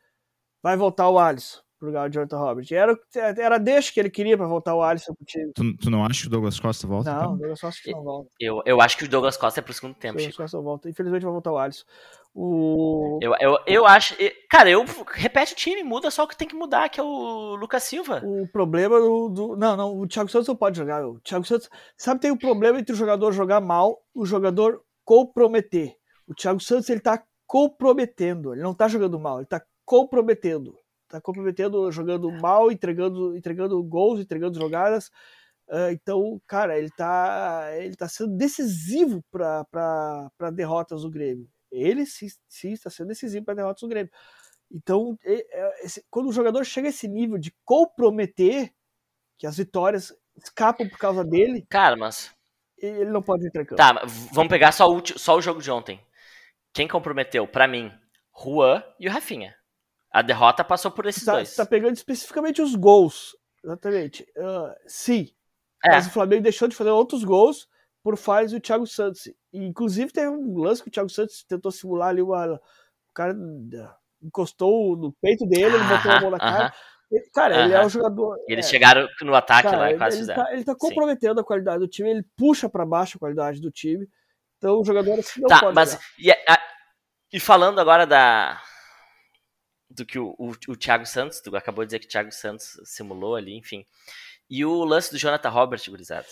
[0.63, 2.67] vai voltar o Alisson pro lugar de Jonathan Robert.
[2.71, 2.99] Era,
[3.39, 5.53] era deixa que ele queria para voltar o Alisson pro time.
[5.55, 7.13] Tu, tu, não acha que o Douglas Costa volta?
[7.13, 7.33] Não, então?
[7.35, 8.31] o Douglas Costa não volta.
[8.41, 10.89] Eu, eu acho que o Douglas Costa é pro segundo tempo, o Douglas Costa volta.
[10.89, 11.85] Infelizmente vai voltar o Alisson.
[12.35, 13.21] O...
[13.23, 14.17] Eu, eu, eu acho.
[14.51, 17.55] Cara, eu repete o time, muda só o que tem que mudar, que é o
[17.55, 18.23] Lucas Silva.
[18.25, 19.29] O problema do.
[19.29, 21.07] do não, não, o Thiago Santos não pode jogar.
[21.07, 21.71] O Thiago Santos.
[21.97, 25.95] Sabe, tem o um problema entre o jogador jogar mal o jogador comprometer.
[26.27, 28.53] O Thiago Santos ele tá comprometendo.
[28.53, 30.77] Ele não tá jogando mal, ele tá comprometendo.
[31.15, 35.13] Tá comprometendo, jogando mal, entregando, entregando gols, entregando jogadas.
[35.69, 41.49] Uh, então, cara, ele tá, ele tá sendo decisivo para derrotas do Grêmio.
[41.71, 44.11] Ele sim, sim está sendo decisivo para derrotas do Grêmio.
[44.69, 45.17] Então,
[45.85, 48.75] esse, quando o jogador chega a esse nível de comprometer,
[49.39, 51.65] que as vitórias escapam por causa dele.
[51.71, 52.35] Cara, mas.
[52.77, 53.77] Ele não pode entrar em campo.
[53.77, 56.05] Tá, vamos pegar só o, só o jogo de ontem.
[56.73, 57.93] Quem comprometeu, para mim,
[58.37, 59.55] Juan e o Rafinha.
[60.15, 61.49] A derrota passou por esses tá, dois.
[61.49, 63.37] Você tá pegando especificamente os gols.
[63.65, 64.23] Exatamente.
[64.37, 65.35] Uh, sim.
[65.85, 65.91] É.
[65.91, 67.67] Mas o Flamengo deixou de fazer outros gols
[68.01, 69.27] por falhas do Thiago Santos.
[69.27, 72.55] E, inclusive teve um lance que o Thiago Santos tentou simular ali uma.
[72.55, 72.61] O
[73.13, 73.35] cara
[74.23, 76.73] encostou no peito dele, ele botou a mão na cara.
[77.33, 78.39] Cara, ele é um jogador.
[78.49, 80.45] E eles é, chegaram no ataque cara, lá e quase ele fizeram.
[80.45, 81.41] Tá, ele tá comprometendo Sim.
[81.41, 84.09] a qualidade do time, ele puxa para baixo a qualidade do time.
[84.59, 85.75] Então o jogador assim não tá, pode.
[85.75, 86.59] Mas, e, a,
[87.33, 88.61] e, falando agora da.
[89.91, 92.81] Do que o, o, o Thiago Santos, tu acabou de dizer que o Thiago Santos
[92.85, 93.85] simulou ali, enfim.
[94.49, 96.27] E o lance do Jonathan Robert, gurizada.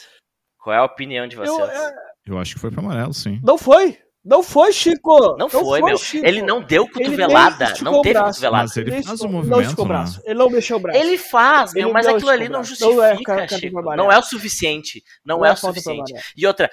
[0.59, 1.59] Qual é a opinião de vocês?
[1.59, 1.95] Eu, é...
[2.27, 3.41] eu acho que foi para amarelo, sim.
[3.43, 3.99] Não foi!
[4.25, 5.19] Não foi, Chico!
[5.19, 5.99] Não, não foi, foi, meu.
[5.99, 6.25] Chico.
[6.25, 7.75] Ele não deu cotovelada.
[7.83, 8.63] Não teve cotovelada.
[8.65, 10.23] Mas ele faz o movimento, não braço.
[10.25, 10.99] Ele não mexeu o braço.
[10.99, 13.83] Ele faz, meu, mas aquilo ali não justifica, não é, Chico.
[13.97, 15.03] Não é o suficiente.
[15.25, 16.15] Não, não é, é o suficiente.
[16.37, 16.71] E outra,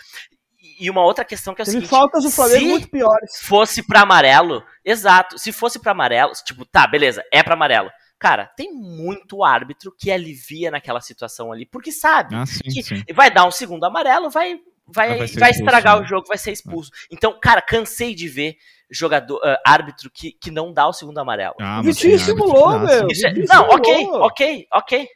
[0.79, 3.39] e uma outra questão que é o Teve seguinte, faltas do Flamengo muito piores.
[3.41, 7.89] fosse para amarelo, exato, se fosse para amarelo, tipo, tá, beleza, é para amarelo.
[8.17, 13.03] Cara, tem muito árbitro que alivia naquela situação ali, porque sabe ah, sim, que sim.
[13.13, 14.59] vai dar um segundo amarelo, vai
[14.91, 16.03] vai, vai, vai estragar né?
[16.03, 16.91] o jogo, vai ser expulso.
[17.11, 18.57] Então, cara, cansei de ver
[18.89, 21.55] jogador, uh, árbitro que, que não dá o segundo amarelo.
[21.59, 23.07] Ah, Vitinho simulou, meu.
[23.07, 25.07] É, não, ok, ok, ok.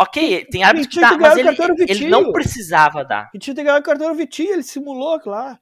[0.00, 1.48] Ok, tem árbitro que dá, mas ele,
[1.88, 3.30] ele não precisava dar.
[3.32, 5.58] Vitinho tem que ganhar o cartão Vitinho, ele simulou, claro.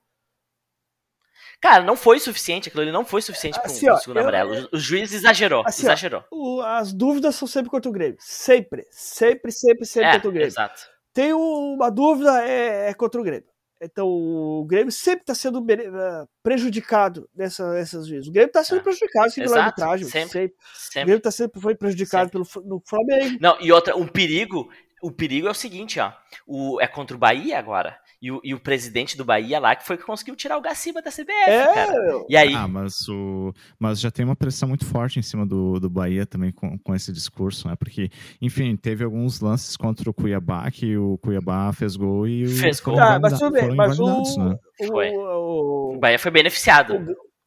[1.59, 4.69] Cara, não foi suficiente, aquilo ali não foi suficiente para um, assim, segundo eu, amarelo.
[4.71, 6.23] O, juiz exagerou, assim, exagerou.
[6.31, 8.19] Ó, as dúvidas são sempre contra o Grêmio.
[8.21, 10.49] Sempre, sempre, sempre, sempre é, contra o Grêmio.
[10.49, 10.83] Exato.
[11.15, 13.49] Tem uma dúvida, é, é contra o Grêmio.
[13.81, 18.27] Então, o Grêmio sempre está sendo eh, prejudicado nessa, nessas vezes.
[18.27, 18.83] O Grêmio está sendo é.
[18.83, 20.09] prejudicado sim, pela arbitragem.
[20.09, 20.57] Sempre, sempre.
[20.75, 21.03] sempre.
[21.03, 22.51] O Grêmio tá sempre foi prejudicado sempre.
[22.53, 23.39] pelo no Flamengo.
[23.41, 24.71] Não, e outra, um perigo.
[25.03, 26.11] O perigo é o seguinte, ó.
[26.47, 27.99] O, é contra o Bahia agora.
[28.21, 31.03] E o, e o presidente do Bahia lá que foi que conseguiu tirar o Gaciba
[31.03, 32.25] da CBF, é, cara.
[32.29, 32.55] E aí...
[32.55, 36.25] Ah, mas, o, mas já tem uma pressão muito forte em cima do, do Bahia
[36.25, 37.77] também com, com esse discurso, né?
[37.77, 42.81] Porque, enfim, teve alguns lances contra o Cuiabá que o Cuiabá fez gol e fez
[42.81, 42.99] gol.
[42.99, 44.57] Ah, mas tudo bem, mas o, né?
[44.81, 46.95] o, o, Bahia foi beneficiado.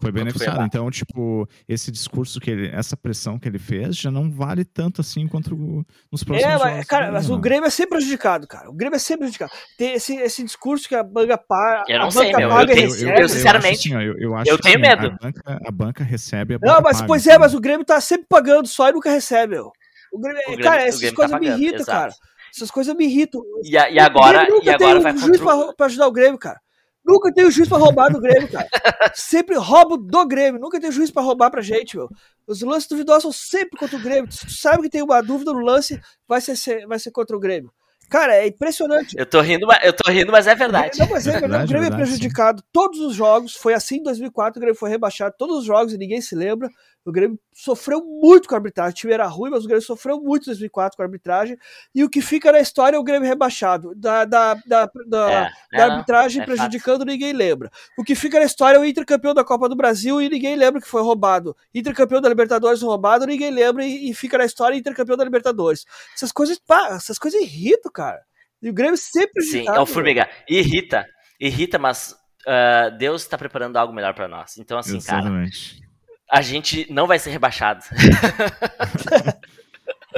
[0.01, 0.63] Foi beneficiado.
[0.63, 5.01] Então, tipo, esse discurso que ele, essa pressão que ele fez já não vale tanto
[5.01, 6.87] assim quanto nos próximos é, mas, jogos.
[6.87, 8.69] Cara, mas o Grêmio é sempre prejudicado, cara.
[8.69, 9.51] O Grêmio é sempre prejudicado.
[9.77, 11.83] Tem esse, esse discurso que a banca paga.
[11.89, 12.49] Eu não sei, meu.
[12.49, 13.91] Eu, tenho, eu, eu, sinceramente.
[13.91, 15.07] Eu, eu, acho, eu tenho assim, medo.
[15.07, 17.85] A banca, a banca recebe, a banca Não, mas paga, pois é, mas o Grêmio
[17.85, 19.69] tá sempre pagando só e nunca recebe, meu.
[20.13, 22.13] O Grêmio, o Grêmio cara, essas tá coisas tá me irritam, cara.
[22.55, 23.41] Essas coisas me irritam.
[23.63, 26.59] E, e agora, e agora vai um juiz pra, pra ajudar o Grêmio, cara.
[27.05, 28.67] Nunca tem o juiz pra roubar do Grêmio, cara.
[29.15, 30.59] Sempre roubo do Grêmio.
[30.59, 32.09] Nunca tem juiz pra roubar pra gente, meu.
[32.47, 34.31] Os lances duvidosos são sempre contra o Grêmio.
[34.31, 37.39] Se tu sabe que tem uma dúvida no lance, vai ser, vai ser contra o
[37.39, 37.71] Grêmio.
[38.09, 39.15] Cara, é impressionante.
[39.17, 40.97] Eu tô rindo, eu tô rindo, mas é verdade.
[40.97, 41.65] Não, mas é, é verdade.
[41.65, 42.61] O Grêmio é prejudicado.
[42.61, 42.67] Sim.
[42.73, 45.35] Todos os jogos, foi assim em 2004, o Grêmio foi rebaixado.
[45.37, 46.67] Todos os jogos e ninguém se lembra.
[47.05, 48.91] O Grêmio sofreu muito com a arbitragem.
[48.91, 51.57] O time era ruim, mas o Grêmio sofreu muito em 2004 com a arbitragem.
[51.95, 53.93] E o que fica na história é o Grêmio rebaixado.
[53.95, 57.07] Da, da, da, da, é, da arbitragem é prejudicando, fato.
[57.07, 57.71] ninguém lembra.
[57.97, 60.81] O que fica na história é o intercampeão da Copa do Brasil e ninguém lembra
[60.81, 61.55] que foi roubado.
[61.73, 65.85] Intercampeão da Libertadores roubado, ninguém lembra e, e fica na história intercampeão da Libertadores.
[66.13, 68.21] Essas coisas, pá, essas coisas irritam, cara.
[68.61, 70.29] E o Grêmio sempre Sim, é o Formiga.
[70.47, 71.05] Irrita.
[71.39, 72.11] Irrita, mas
[72.45, 74.57] uh, Deus está preparando algo melhor para nós.
[74.57, 75.79] Então, assim, Exatamente.
[75.79, 75.88] cara
[76.31, 77.83] a gente não vai ser rebaixado.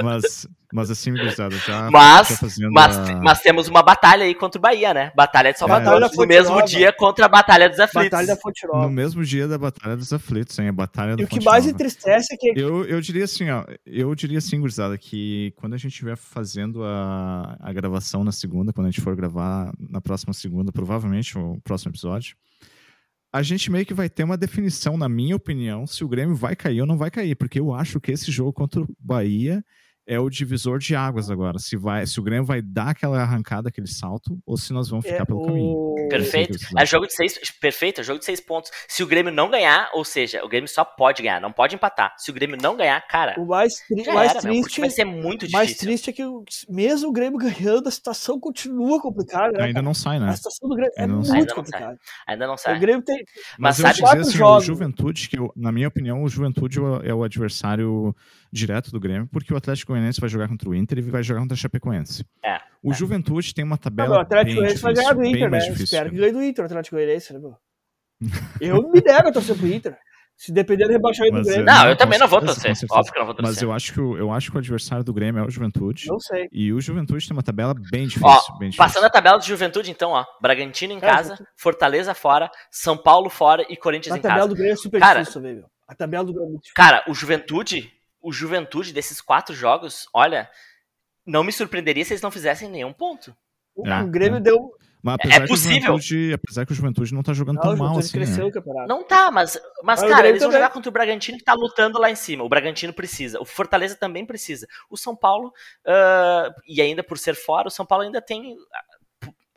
[0.02, 1.90] mas, mas assim, gurizada, já.
[1.90, 2.38] Mas,
[2.70, 3.16] mas, a...
[3.16, 5.12] mas temos uma batalha aí contra o Bahia, né?
[5.16, 6.02] Batalha de Salvador.
[6.02, 8.10] É, no mesmo dia contra a Batalha dos Aflitos.
[8.10, 8.82] Batalha da Fonte Nova.
[8.82, 10.68] No mesmo dia da Batalha dos Aflitos, hein?
[10.68, 12.52] A Batalha da E o que mais entristece é que.
[12.54, 13.64] Eu, eu diria assim, ó.
[13.86, 18.72] Eu diria assim, gurizada, que quando a gente estiver fazendo a, a gravação na segunda,
[18.72, 22.36] quando a gente for gravar na próxima segunda, provavelmente, o próximo episódio
[23.32, 26.54] a gente meio que vai ter uma definição, na minha opinião, se o Grêmio vai
[26.54, 29.64] cair ou não vai cair, porque eu acho que esse jogo contra o Bahia
[30.06, 31.58] é o divisor de águas agora.
[31.58, 35.06] Se, vai, se o Grêmio vai dar aquela arrancada, aquele salto, ou se nós vamos
[35.06, 35.46] ficar é, pelo o...
[35.46, 35.91] caminho.
[36.18, 36.58] Perfeito.
[36.76, 37.38] É jogo de seis.
[37.60, 38.70] Perfeito, é jogo de seis pontos.
[38.88, 42.14] Se o Grêmio não ganhar, ou seja, o Grêmio só pode ganhar, não pode empatar.
[42.18, 43.34] Se o Grêmio não ganhar, cara.
[43.38, 44.80] O mais, tri mais era, triste.
[44.80, 45.58] Meu, vai ser muito difícil.
[45.58, 46.22] mais triste é que
[46.68, 49.58] mesmo o Grêmio ganhando, a situação continua complicada.
[49.58, 50.28] Né, Ainda não sai, né?
[50.28, 51.98] A situação do Grêmio é Ainda é muito complicada.
[52.26, 52.76] Ainda não sai.
[52.76, 53.24] O Grêmio tem.
[53.58, 54.64] Mas, Mas sabe, quatro assim, jogos.
[54.64, 58.14] o Juventude, que eu, na minha opinião, o Juventude é o adversário
[58.52, 61.40] direto do Grêmio, porque o Atlético Goianiense vai jogar contra o Inter e vai jogar
[61.40, 62.24] contra o Chapecoense.
[62.44, 62.60] É.
[62.82, 62.94] O é.
[62.94, 64.18] Juventude tem uma tabela.
[64.18, 65.58] o Atlético Goianiense vai ganhar do Inter, né?
[65.58, 67.56] Espero que ganhe do Inter, o Atlético Goianiense, né, meu?
[68.60, 69.96] Eu me nego a torcer pro Inter.
[70.36, 71.64] Se depender do rebaixamento do Grêmio.
[71.64, 72.72] Não, eu também não vou torcer.
[72.90, 73.54] Óbvio que não vou torcer.
[73.54, 76.06] Mas eu acho, que o, eu acho que o adversário do Grêmio é o Juventude.
[76.08, 76.48] Não sei.
[76.50, 78.26] E o Juventude tem uma tabela bem difícil.
[78.26, 78.84] Ó, bem difícil.
[78.84, 80.24] Passando a tabela do Juventude, então, ó.
[80.40, 84.28] Bragantino em é, casa, Fortaleza fora, São Paulo fora e Corinthians em casa.
[84.28, 85.64] A tabela do Grêmio é super cara, difícil meu.
[85.86, 86.74] A tabela do Grêmio é muito difícil.
[86.74, 90.48] Cara, o Juventude, o Juventude desses quatro jogos, olha,
[91.26, 93.36] não me surpreenderia se eles não fizessem nenhum ponto.
[93.84, 94.40] É, o Grêmio é.
[94.40, 94.72] deu.
[95.02, 95.96] Mas é possível.
[96.32, 98.12] apesar que o Juventude não tá jogando não, tão mal assim.
[98.12, 98.50] Cresceu né?
[98.50, 98.88] o campeonato.
[98.88, 101.98] Não tá, mas, mas, mas cara, eles vão jogar contra o Bragantino que tá lutando
[101.98, 102.44] lá em cima.
[102.44, 103.40] O Bragantino precisa.
[103.40, 104.68] O Fortaleza também precisa.
[104.88, 108.56] O São Paulo, uh, e ainda por ser fora, o São Paulo ainda tem.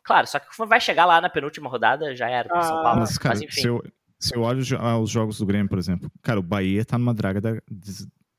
[0.04, 3.00] Claro, só que vai chegar lá na penúltima rodada, já era pro ah, São Paulo.
[3.02, 3.62] Mas, cara, mas enfim.
[3.62, 3.84] Se eu,
[4.20, 7.40] se eu olho os jogos do Grêmio, por exemplo, cara, o Bahia tá numa draga
[7.40, 7.52] da,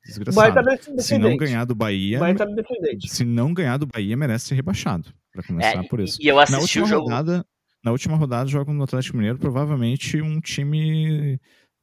[0.07, 0.53] desgraçado.
[0.53, 2.45] Tá se não ganhar do Bahia, tá
[3.07, 6.17] se não ganhar do Bahia, merece ser rebaixado, para começar é, por isso.
[6.21, 7.09] E eu assisti na última o jogo...
[7.09, 7.45] rodada,
[7.83, 11.39] na última rodada joga no Atlético Mineiro, provavelmente um time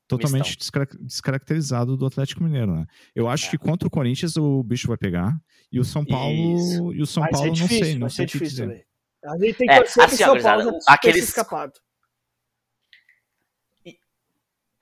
[0.07, 2.87] totalmente descar descaracterizado do Atlético Mineiro, né?
[3.15, 3.51] Eu acho é.
[3.51, 5.37] que contra o Corinthians o bicho vai pegar
[5.73, 6.93] e o São Paulo isso.
[6.93, 8.87] e o São vai Paulo não difícil, sei, não sei o que difícil, dizer.
[9.25, 11.25] A gente tem que é, torcer assim, São Paulo aqueles...
[11.25, 11.73] escapado.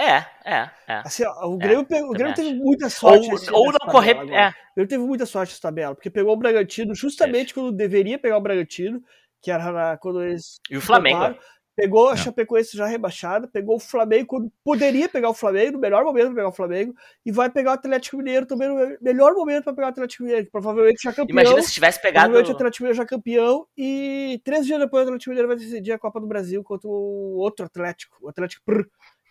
[0.03, 1.03] É, é, é.
[1.05, 3.29] Assim, ó, o Grêmio, é, o Grêmio teve muita sorte.
[3.53, 4.17] Ou, ou não correr.
[4.33, 4.49] É.
[4.49, 7.55] O Grêmio teve muita sorte nessa tabela, porque pegou o Bragantino justamente é.
[7.55, 9.01] quando deveria pegar o Bragantino,
[9.41, 10.61] que era quando eles.
[10.69, 11.37] E o Flamengo.
[11.75, 16.05] Pegou a Chapecoense já rebaixada, pegou o Flamengo quando poderia pegar o Flamengo, no melhor
[16.05, 16.95] momento para pegar o Flamengo,
[17.25, 20.45] e vai pegar o Atlético Mineiro também no melhor momento para pegar o Atlético Mineiro,
[20.45, 21.33] que provavelmente já campeão.
[21.33, 22.27] Imagina se tivesse pegado.
[22.27, 25.93] Provavelmente o Atlético Mineiro já campeão, e três dias depois o Atlético Mineiro vai decidir
[25.93, 28.85] a Copa do Brasil contra o outro Atlético, o Atlético Prr.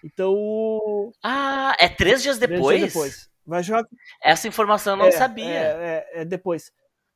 [0.03, 1.11] Então.
[1.23, 2.65] Ah, é três dias depois?
[2.65, 3.29] Três dias depois.
[3.45, 3.85] Vai jogar.
[4.21, 5.45] Essa informação eu não é, sabia.
[5.45, 6.71] É, é, é depois.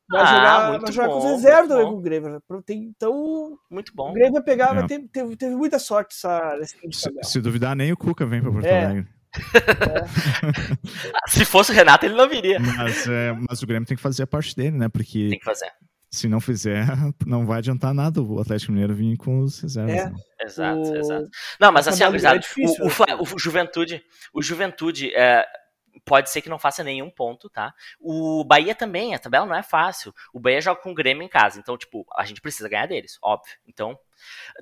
[0.08, 2.42] Vai ah, jogar, muito vai jogar bom, com os reservas também com o Grêmio.
[2.70, 4.10] Então, muito bom.
[4.10, 4.74] O Grêmio vai pegar, é.
[4.74, 8.40] vai ter, teve, teve muita sorte essa, nesse se, se, duvidar, nem o Cuca vem
[8.40, 8.84] para Porto é.
[8.84, 9.08] Alegre.
[9.10, 9.16] É.
[11.28, 12.58] se fosse o Renato, ele não viria.
[12.60, 14.88] Mas, é, mas o Grêmio tem que fazer a parte dele, né?
[14.88, 15.72] Porque tem que fazer.
[16.16, 16.86] Se não fizer,
[17.26, 19.94] não vai adiantar nada o Atlético Mineiro vir com os reservas.
[19.94, 20.10] É.
[20.10, 20.16] Né?
[20.40, 20.96] Exato, o...
[20.96, 21.28] exato.
[21.60, 24.02] Não, mas assim, é difícil, o, o, o, Juventude,
[24.32, 25.44] o Juventude é,
[26.04, 27.74] pode ser que não faça nenhum ponto, tá?
[28.00, 30.14] O Bahia também, a tabela não é fácil.
[30.32, 33.18] O Bahia joga com o Grêmio em casa, então, tipo, a gente precisa ganhar deles,
[33.22, 33.54] óbvio.
[33.66, 33.98] Então,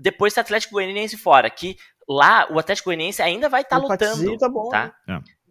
[0.00, 1.76] depois tem o Atlético Goianiense fora, que
[2.08, 4.48] lá o Atlético Goianiense ainda vai estar tá lutando, tá?
[4.48, 4.94] Bom, tá?
[5.06, 5.20] Né?
[5.22, 5.43] É.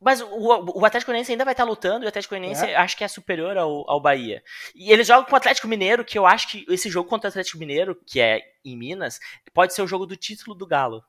[0.00, 2.76] Mas o, o Atlético Goianiense ainda vai estar lutando e o Atlético Goianiense é.
[2.76, 4.42] acho que é superior ao, ao Bahia.
[4.74, 7.30] E eles jogam com o Atlético Mineiro, que eu acho que esse jogo contra o
[7.30, 9.18] Atlético Mineiro, que é em Minas,
[9.52, 11.02] pode ser o jogo do título do Galo.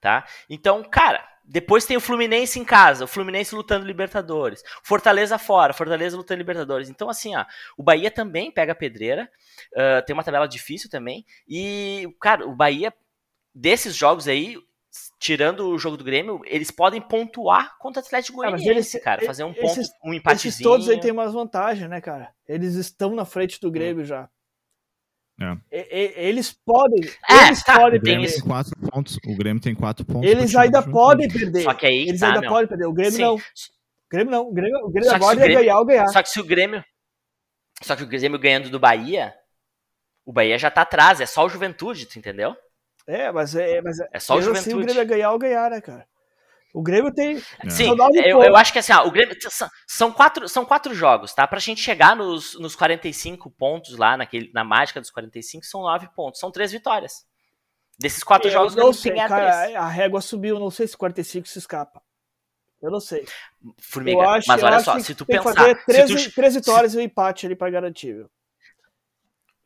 [0.00, 0.24] Tá?
[0.48, 4.62] Então, cara, depois tem o Fluminense em casa, o Fluminense lutando Libertadores.
[4.84, 6.88] Fortaleza fora, Fortaleza lutando Libertadores.
[6.88, 7.44] Então, assim, ó,
[7.76, 9.28] o Bahia também pega a pedreira.
[9.72, 11.26] Uh, tem uma tabela difícil também.
[11.48, 12.94] E, cara, o Bahia,
[13.52, 14.56] desses jogos aí,
[15.18, 19.24] tirando o jogo do Grêmio, eles podem pontuar contra o Atlético Goianiense, eles, cara.
[19.24, 20.50] Fazer um ponto, esses, um empatezinho.
[20.50, 22.32] Esses todos aí tem umas vantagens, né, cara?
[22.48, 24.06] Eles estão na frente do Grêmio hum.
[24.06, 24.28] já.
[25.70, 26.28] É.
[26.28, 27.00] eles podem.
[27.28, 28.40] É, eles tá, podem o Grêmio perder.
[28.40, 29.18] tem quatro pontos.
[29.26, 30.28] O Grêmio tem quatro pontos.
[30.28, 31.62] Eles ainda podem perder.
[31.62, 32.08] Só que aí.
[32.08, 32.50] Eles tá, ainda meu.
[32.50, 32.86] podem perder.
[32.86, 33.22] O Grêmio Sim.
[33.22, 33.34] não.
[33.36, 33.40] O
[34.10, 34.48] Grêmio não.
[34.48, 36.06] O Grêmio, o Grêmio agora ia Grêmio, ganhar ou ganhar.
[36.08, 36.84] Só que se o Grêmio.
[37.82, 39.32] Só que o Grêmio ganhando do Bahia.
[40.26, 41.22] O Bahia já tá atrás.
[41.22, 42.54] É só o Juventude, tu entendeu?
[43.10, 43.80] É, mas é.
[43.82, 44.68] Mas é só o Juventude.
[44.68, 46.06] Assim, o Grêmio ia ganhar ou ganhar, né, cara?
[46.72, 47.40] O Grêmio tem.
[47.68, 49.36] Sim, eu, eu, acho que assim, ó, o Grêmio.
[49.88, 51.46] São quatro, são quatro jogos, tá?
[51.46, 56.08] Pra gente chegar nos, nos 45 pontos lá, naquele, na mágica dos 45, são nove
[56.14, 56.38] pontos.
[56.38, 57.24] São três vitórias.
[57.98, 59.76] Desses quatro eu jogos, não sei, cara, três.
[59.76, 62.00] A régua subiu, não sei se 45 se escapa.
[62.80, 63.26] Eu não sei.
[63.78, 65.52] Formiga, acho, mas olha só, se tu pensar.
[65.52, 68.30] Fazer três, tu, três vitórias se, e um empate ali pra garantir, viu?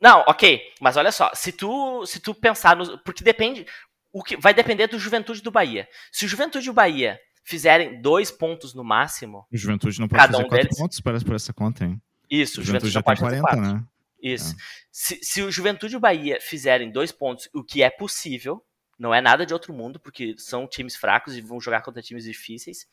[0.05, 2.95] Não, ok, mas olha só, se tu, se tu pensar no.
[2.99, 3.65] Porque depende
[4.13, 5.89] o que vai depender do Juventude do Bahia.
[6.11, 9.47] Se o Juventude e o Bahia fizerem dois pontos no máximo.
[9.51, 11.99] O Juventude não pode cada fazer um quatro deles, pontos parece por essa conta, hein?
[12.29, 13.83] Isso, o Juventude, Juventude já tem 40, né?
[14.21, 14.53] Isso.
[14.53, 14.57] É.
[14.91, 18.63] Se, se o Juventude e o Bahia fizerem dois pontos, o que é possível,
[18.99, 22.25] não é nada de outro mundo, porque são times fracos e vão jogar contra times
[22.25, 22.85] difíceis.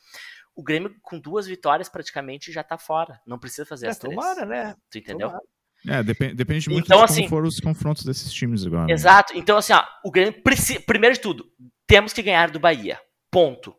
[0.54, 3.20] O Grêmio, com duas vitórias, praticamente já tá fora.
[3.26, 4.14] Não precisa fazer é, as três.
[4.14, 4.74] Tomara, né?
[4.90, 5.28] Tu entendeu?
[5.28, 5.51] Tomara.
[5.86, 8.86] É, depende, depende muito então, de como assim, foram os confrontos desses times agora.
[8.86, 8.92] Né?
[8.92, 9.36] Exato.
[9.36, 10.80] Então, assim, ó, o Grêmio precisa.
[10.80, 11.46] Primeiro de tudo,
[11.86, 12.98] temos que ganhar do Bahia.
[13.30, 13.74] Ponto.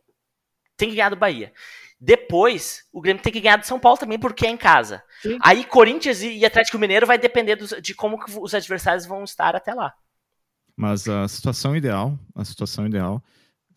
[0.76, 1.54] Tem que ganhar do Bahia.
[2.00, 5.02] Depois, o Grêmio tem que ganhar do São Paulo também, porque é em casa.
[5.22, 5.38] Sim.
[5.42, 9.74] Aí, Corinthians e Atlético Mineiro vai depender dos, de como os adversários vão estar até
[9.74, 9.94] lá.
[10.76, 13.24] Mas a situação ideal, a situação ideal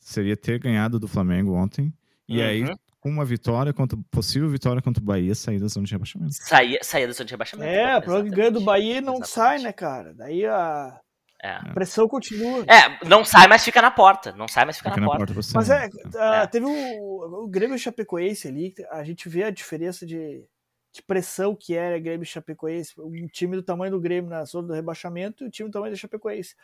[0.01, 1.93] seria ter ganhado do Flamengo ontem.
[2.29, 2.47] E uhum.
[2.47, 2.64] aí,
[3.07, 6.34] com uma vitória, contra, possível vitória contra o Bahia, sair da zona de rebaixamento.
[6.34, 7.70] Sair, sair da zona de rebaixamento.
[7.70, 9.30] É, para que ganha do Bahia não exatamente.
[9.30, 10.12] sai, né, cara?
[10.12, 11.00] Daí a,
[11.40, 11.50] é.
[11.50, 12.64] a pressão continua.
[12.66, 14.32] É, não sai, mas fica na porta.
[14.32, 15.32] Não sai, mas fica, fica na, na, porta.
[15.32, 16.46] porta mas é, é.
[16.48, 20.44] teve o, o Grêmio Chapecoense ali, a gente vê a diferença de,
[20.92, 22.92] de pressão que era Grêmio Chapecoense.
[22.98, 25.94] Um time do tamanho do Grêmio na zona do rebaixamento e o time do tamanho
[25.94, 26.57] do Chapecoense.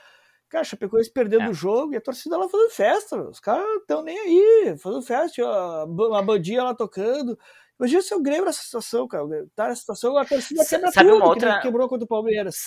[0.53, 1.49] Cara, a Chapecoense perdendo é.
[1.49, 3.17] o jogo e a torcida lá fazendo festa.
[3.23, 7.39] Os caras estão nem aí, fazendo festa, a bandinha lá tocando.
[7.81, 9.25] Imagina se o Grêmio nessa situação, cara.
[9.57, 11.55] Tá nessa situação, a torcida quebra Sabe tudo, uma outra...
[11.55, 12.67] que quebrou contra o Palmeiras.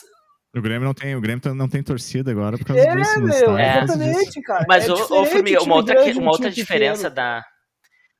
[0.57, 3.21] O Grêmio não tem, o Grêmio não tem torcida agora por causa é, disso.
[3.21, 4.65] Meu, é, exatamente, cara.
[4.67, 7.45] Mas, é ô, ô Formiga, uma outra, uma outra diferença da.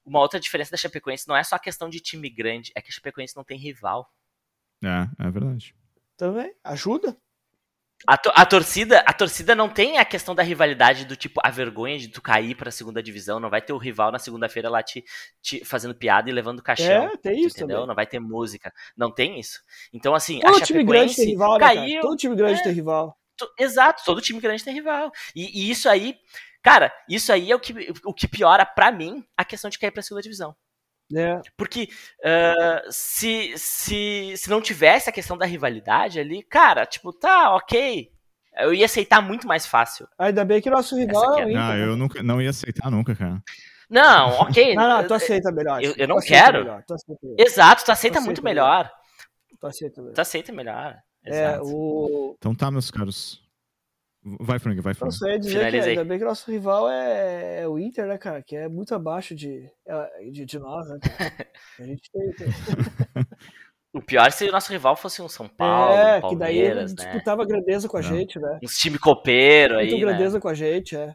[0.05, 2.89] Uma outra diferença da Chapecoense não é só a questão de time grande, é que
[2.89, 4.07] a Chapecoense não tem rival.
[4.83, 5.73] É, é verdade.
[6.15, 7.17] Também, ajuda.
[8.07, 11.49] A, to a, torcida, a torcida não tem a questão da rivalidade do tipo a
[11.49, 14.83] vergonha de tu cair pra segunda divisão, não vai ter o rival na segunda-feira lá
[14.83, 15.03] te,
[15.41, 17.05] te, fazendo piada e levando caixão.
[17.05, 17.77] É, tem isso entendeu?
[17.77, 17.87] Também.
[17.87, 18.71] Não vai ter música.
[18.95, 19.59] Não tem isso.
[19.93, 22.73] Então assim, todo a time grande tem rival, né, caiu, Todo time grande é, tem
[22.73, 23.17] rival.
[23.57, 25.11] exato, todo time grande tem rival.
[25.35, 26.15] E, e, isso aí,
[26.61, 27.73] cara, isso aí é o que,
[28.03, 30.55] o que piora para mim a questão de cair pra segunda divisão.
[31.13, 31.39] É.
[31.55, 31.89] Porque
[32.19, 38.11] uh, se, se, se não tivesse a questão da rivalidade ali, cara, tipo, tá, ok.
[38.57, 40.07] Eu ia aceitar muito mais fácil.
[40.17, 41.61] Ainda bem que nosso rival é o Inter.
[41.61, 43.41] Ah, eu nunca, não ia aceitar nunca, cara.
[43.89, 44.73] Não, ok.
[44.75, 45.83] não, não, tu aceita melhor.
[45.83, 46.59] Eu, eu não quero.
[46.59, 47.35] Melhor, tu melhor.
[47.37, 48.85] Exato, tu aceita, tu muito melhor.
[48.85, 48.91] melhor.
[49.59, 50.15] Tu aceita melhor.
[50.15, 50.97] Tu aceita melhor.
[51.25, 52.35] É, o...
[52.37, 53.44] Então tá, meus caros.
[54.39, 55.05] Vai, Frank, vai, Frank.
[55.05, 58.41] Não sei dizer que ainda bem que nosso rival é, é, o Inter, né, cara?
[58.41, 61.47] Que é muito abaixo de, é, de, de nós, né, cara?
[61.79, 62.31] A gente tem...
[63.93, 66.81] O pior é se o nosso rival fosse um São Paulo, é, que daí ele
[66.81, 66.85] né?
[66.85, 68.09] disputava grandeza com a não.
[68.09, 68.59] gente, né?
[68.61, 70.41] Um time copeiro aí, Muito grandeza né?
[70.41, 71.13] com a gente, é.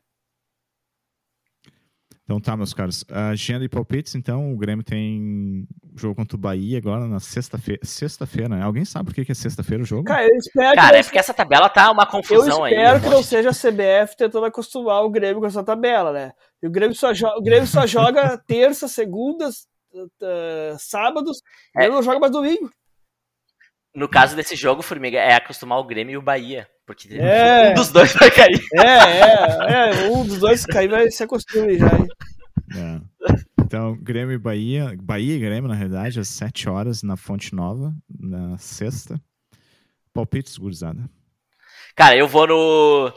[2.30, 3.04] Então tá, meus caros.
[3.10, 5.66] Agenda e palpites, então, o Grêmio tem
[5.96, 7.80] jogo contra o Bahia agora na sexta-feira.
[7.84, 8.62] Sexta-feira, né?
[8.62, 10.04] Alguém sabe por que é sexta-feira o jogo?
[10.04, 12.72] Cara, eu espero Cara, é porque essa tabela tá uma confusão aí.
[12.72, 16.12] Eu espero aí, que não seja a CBF tentando acostumar o Grêmio com essa tabela,
[16.12, 16.32] né?
[16.62, 21.38] E o Grêmio só, o Grêmio só joga terça, segundas, uh, sábados,
[21.76, 21.88] é.
[21.88, 22.70] não joga mais domingo.
[23.92, 26.68] No caso desse jogo, Formiga, é acostumar o Grêmio e o Bahia.
[26.90, 27.70] Porque é.
[27.70, 28.60] um dos dois vai cair.
[28.74, 30.10] É, é, é.
[30.10, 31.86] Um dos dois cair vai se acostumar já.
[31.86, 33.00] É.
[33.60, 34.96] Então, Grêmio e Bahia.
[35.00, 39.22] Bahia e Grêmio, na realidade, às 7 horas na Fonte Nova, na sexta.
[40.12, 41.08] Palpites, gurizada.
[41.94, 43.14] Cara, eu vou no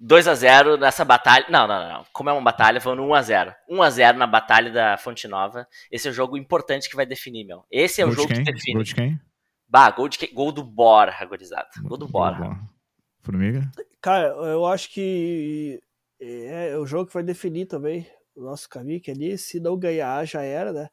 [0.00, 1.46] 2x0 nessa batalha.
[1.50, 2.06] Não, não, não.
[2.12, 3.52] Como é uma batalha, vou no 1x0.
[3.68, 5.66] 1x0 na batalha da Fonte Nova.
[5.90, 7.64] Esse é o jogo importante que vai definir, meu.
[7.68, 8.74] Esse é o jogo que define.
[8.74, 9.20] Gol de quem?
[9.68, 11.66] Bah, gol, de, gol do Bora, agorizado.
[11.82, 12.56] Gol do Bora.
[13.28, 13.70] Formiga?
[14.00, 15.82] Cara, eu acho que
[16.18, 19.78] é, é o jogo que vai definir também o nosso caminho, que ali, se não
[19.78, 20.88] ganhar, já era, né?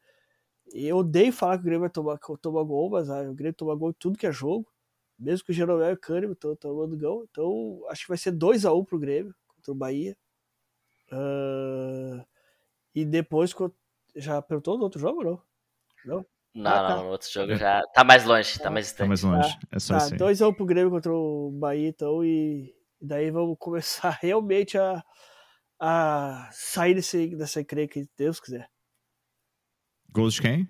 [0.74, 3.54] E eu odeio falar que o Grêmio vai tomar, tomar gol, mas ah, o Grêmio
[3.54, 4.70] toma gol em tudo que é jogo.
[5.18, 7.26] Mesmo que o Jeromel e o Cânimo estão tomando gol.
[7.32, 10.18] Então, acho que vai ser 2x1 um pro Grêmio contra o Bahia.
[11.10, 12.26] Uh,
[12.94, 13.56] e depois,
[14.14, 15.42] já perguntou no outro jogo não?
[16.04, 16.26] Não?
[16.56, 16.96] Não, ah, tá.
[16.96, 19.00] não, no outro jogo já tá mais longe, tá mais distante.
[19.04, 22.24] Tá mais longe, é só tá, isso 2x1 um pro Grêmio contra o Bahia, então,
[22.24, 25.04] e daí vamos começar realmente a,
[25.78, 28.70] a sair desse, dessa encrenca, se Deus quiser.
[30.10, 30.70] Gols de quem?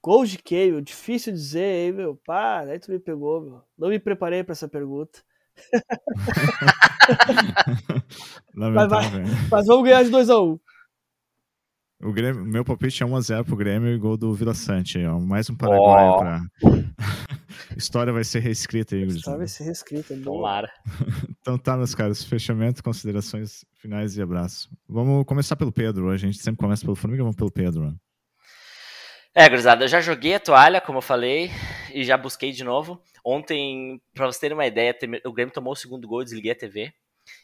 [0.00, 0.80] Gols de quem, meu?
[0.80, 2.14] Difícil dizer, hein, meu?
[2.24, 3.64] Pá, aí tu me pegou, meu.
[3.76, 5.24] Não me preparei pra essa pergunta.
[8.54, 9.10] mas, vai,
[9.50, 10.52] mas, vamos ganhar de 2x1.
[10.52, 10.60] Um.
[12.02, 15.02] O Grêmio, meu palpite é 1x0 pro Grêmio e gol do Vila Sante.
[15.06, 15.18] Ó.
[15.18, 16.18] Mais um Paraguai oh.
[16.18, 16.40] pra.
[17.74, 20.70] História vai ser reescrita aí, História vai ser reescrita, é Tomara.
[21.40, 22.22] então tá, meus caros.
[22.22, 24.68] Fechamento, considerações finais e abraço.
[24.86, 26.10] Vamos começar pelo Pedro.
[26.10, 27.94] A gente sempre começa pelo Formiga, vamos pelo Pedro.
[29.34, 31.50] É, gurizada, eu já joguei a toalha, como eu falei,
[31.92, 33.02] e já busquei de novo.
[33.24, 34.94] Ontem, pra vocês terem uma ideia,
[35.24, 36.92] o Grêmio tomou o segundo gol, desliguei a TV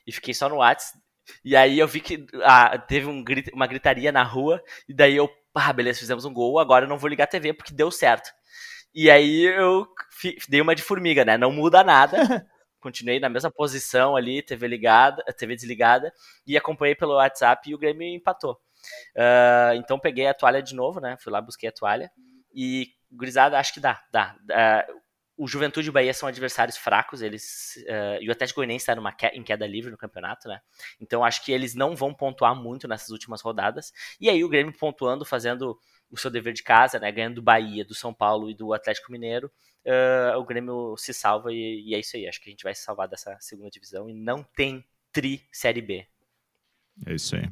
[0.06, 0.98] e fiquei só no WhatsApp
[1.44, 5.30] e aí eu vi que ah, teve um, uma gritaria na rua, e daí eu,
[5.54, 8.30] ah, beleza, fizemos um gol, agora eu não vou ligar a TV porque deu certo.
[8.94, 9.86] E aí eu
[10.48, 11.38] dei uma de formiga, né?
[11.38, 12.16] Não muda nada.
[12.80, 16.12] Continuei na mesma posição ali, TV ligada, TV desligada,
[16.46, 18.60] e acompanhei pelo WhatsApp e o Grêmio empatou.
[19.16, 21.16] Uh, então peguei a toalha de novo, né?
[21.18, 22.10] Fui lá, busquei a toalha.
[22.54, 24.36] E, gurizada, acho que dá, dá.
[24.42, 25.01] Uh,
[25.36, 28.94] o Juventude e o Bahia são adversários fracos, eles uh, e o Atlético Goianiense está
[28.94, 30.60] numa que, em queda livre no campeonato, né?
[31.00, 33.92] Então acho que eles não vão pontuar muito nessas últimas rodadas.
[34.20, 35.78] E aí o Grêmio pontuando, fazendo
[36.10, 37.10] o seu dever de casa, né?
[37.10, 39.50] Ganhando do Bahia, do São Paulo e do Atlético Mineiro,
[39.86, 42.28] uh, o Grêmio se salva e, e, é isso aí.
[42.28, 45.80] Acho que a gente vai se salvar dessa segunda divisão e não tem tri Série
[45.80, 46.06] B.
[47.06, 47.48] É isso aí.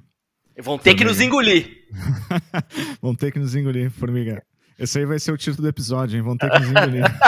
[0.58, 0.98] Vão ter Formiga.
[0.98, 1.88] que nos engolir.
[3.00, 4.44] vão ter que nos engolir, Formiga.
[4.80, 6.22] Esse aí vai ser o título do episódio, hein?
[6.22, 7.04] Vão ter que nos engolir.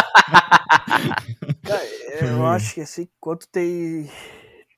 [1.62, 1.84] Cara,
[2.26, 4.10] eu acho que assim, enquanto tem,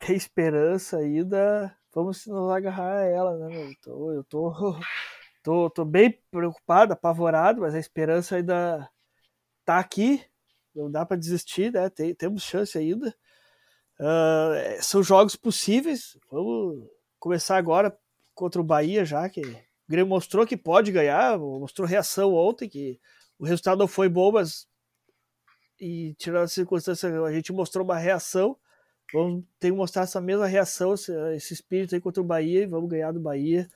[0.01, 3.70] tem esperança ainda, vamos nos agarrar a ela, né, meu?
[3.70, 4.53] Então, eu tô,
[5.41, 8.91] tô, tô bem preocupado, apavorado, mas a esperança ainda
[9.64, 10.20] tá aqui.
[10.75, 11.89] Não dá para desistir, né?
[11.89, 13.14] Tem, temos chance ainda.
[14.01, 16.18] Uh, são jogos possíveis.
[16.29, 16.89] Vamos
[17.20, 17.97] começar agora
[18.35, 23.01] contra o Bahia, já que o Grêmio mostrou que pode ganhar, mostrou reação ontem, que
[23.39, 24.66] o resultado não foi bom, mas
[25.80, 28.57] e tirando a circunstância, a gente mostrou uma reação.
[29.12, 32.89] Vamos ter que mostrar essa mesma reação, esse, espírito aí contra o Bahia, e vamos
[32.89, 33.68] ganhar do Bahia.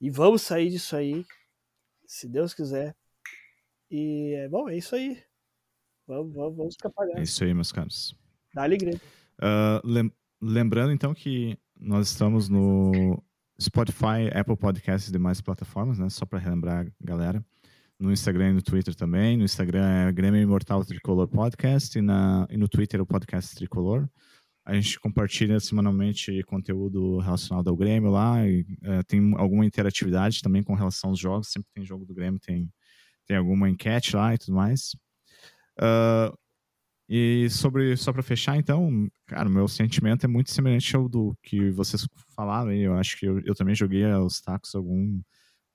[0.00, 1.24] E vamos sair disso aí,
[2.06, 2.96] se Deus quiser.
[3.90, 5.22] E, é bom, é isso aí.
[6.06, 7.06] Vamos, vamos, vamos escapar.
[7.16, 8.16] É isso aí, meus caros.
[8.54, 9.00] Dá alegria.
[9.38, 13.22] Uh, lem lembrando, então, que nós estamos no
[13.60, 16.08] Spotify, Apple Podcasts e demais plataformas, né?
[16.08, 17.44] Só para relembrar a galera.
[17.98, 19.36] No Instagram e no Twitter também.
[19.36, 23.56] No Instagram é Grêmio Imortal Tricolor Podcast e, na, e no Twitter é o Podcast
[23.56, 24.08] Tricolor.
[24.64, 28.46] A gente compartilha semanalmente conteúdo relacionado ao Grêmio lá.
[28.46, 31.48] E, é, tem alguma interatividade também com relação aos jogos.
[31.48, 32.70] Sempre tem jogo do Grêmio, tem,
[33.26, 34.94] tem alguma enquete lá e tudo mais.
[35.80, 36.36] Uh,
[37.08, 41.70] E sobre, só para fechar, então, cara, meu sentimento é muito semelhante ao do que
[41.70, 42.06] vocês
[42.36, 42.72] falaram.
[42.72, 45.18] E eu acho que eu, eu também joguei os tacos algum,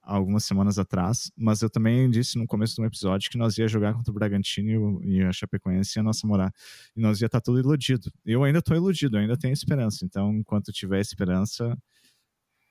[0.04, 3.94] algumas semanas atrás, mas eu também disse no começo do episódio que nós ia jogar
[3.94, 6.54] contra o Bragantino e a Chapecoense e a nossa morar.
[6.96, 8.12] E nós ia estar tá tudo iludido.
[8.24, 10.06] Eu ainda estou iludido, ainda tenho esperança.
[10.06, 11.76] Então, enquanto tiver esperança,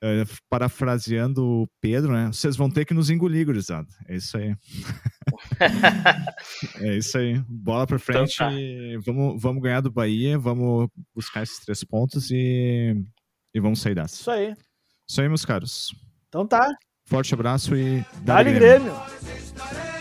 [0.02, 2.26] é, parafraseando o Pedro, né?
[2.26, 3.86] Vocês vão ter que nos engolir, gurizada.
[4.08, 4.54] É isso aí.
[6.80, 7.40] é isso aí.
[7.48, 8.34] Bola pra então frente.
[8.34, 9.04] Então tá.
[9.06, 12.94] vamos, vamos ganhar do Bahia, vamos buscar esses três pontos e,
[13.54, 14.16] e vamos sair dessa.
[14.16, 14.54] Isso aí.
[15.08, 15.94] Isso aí, meus caros.
[16.28, 16.68] Então tá.
[17.06, 18.04] Forte abraço e.
[18.22, 18.92] Dá-lhe Grêmio.
[18.92, 19.91] Grêmio.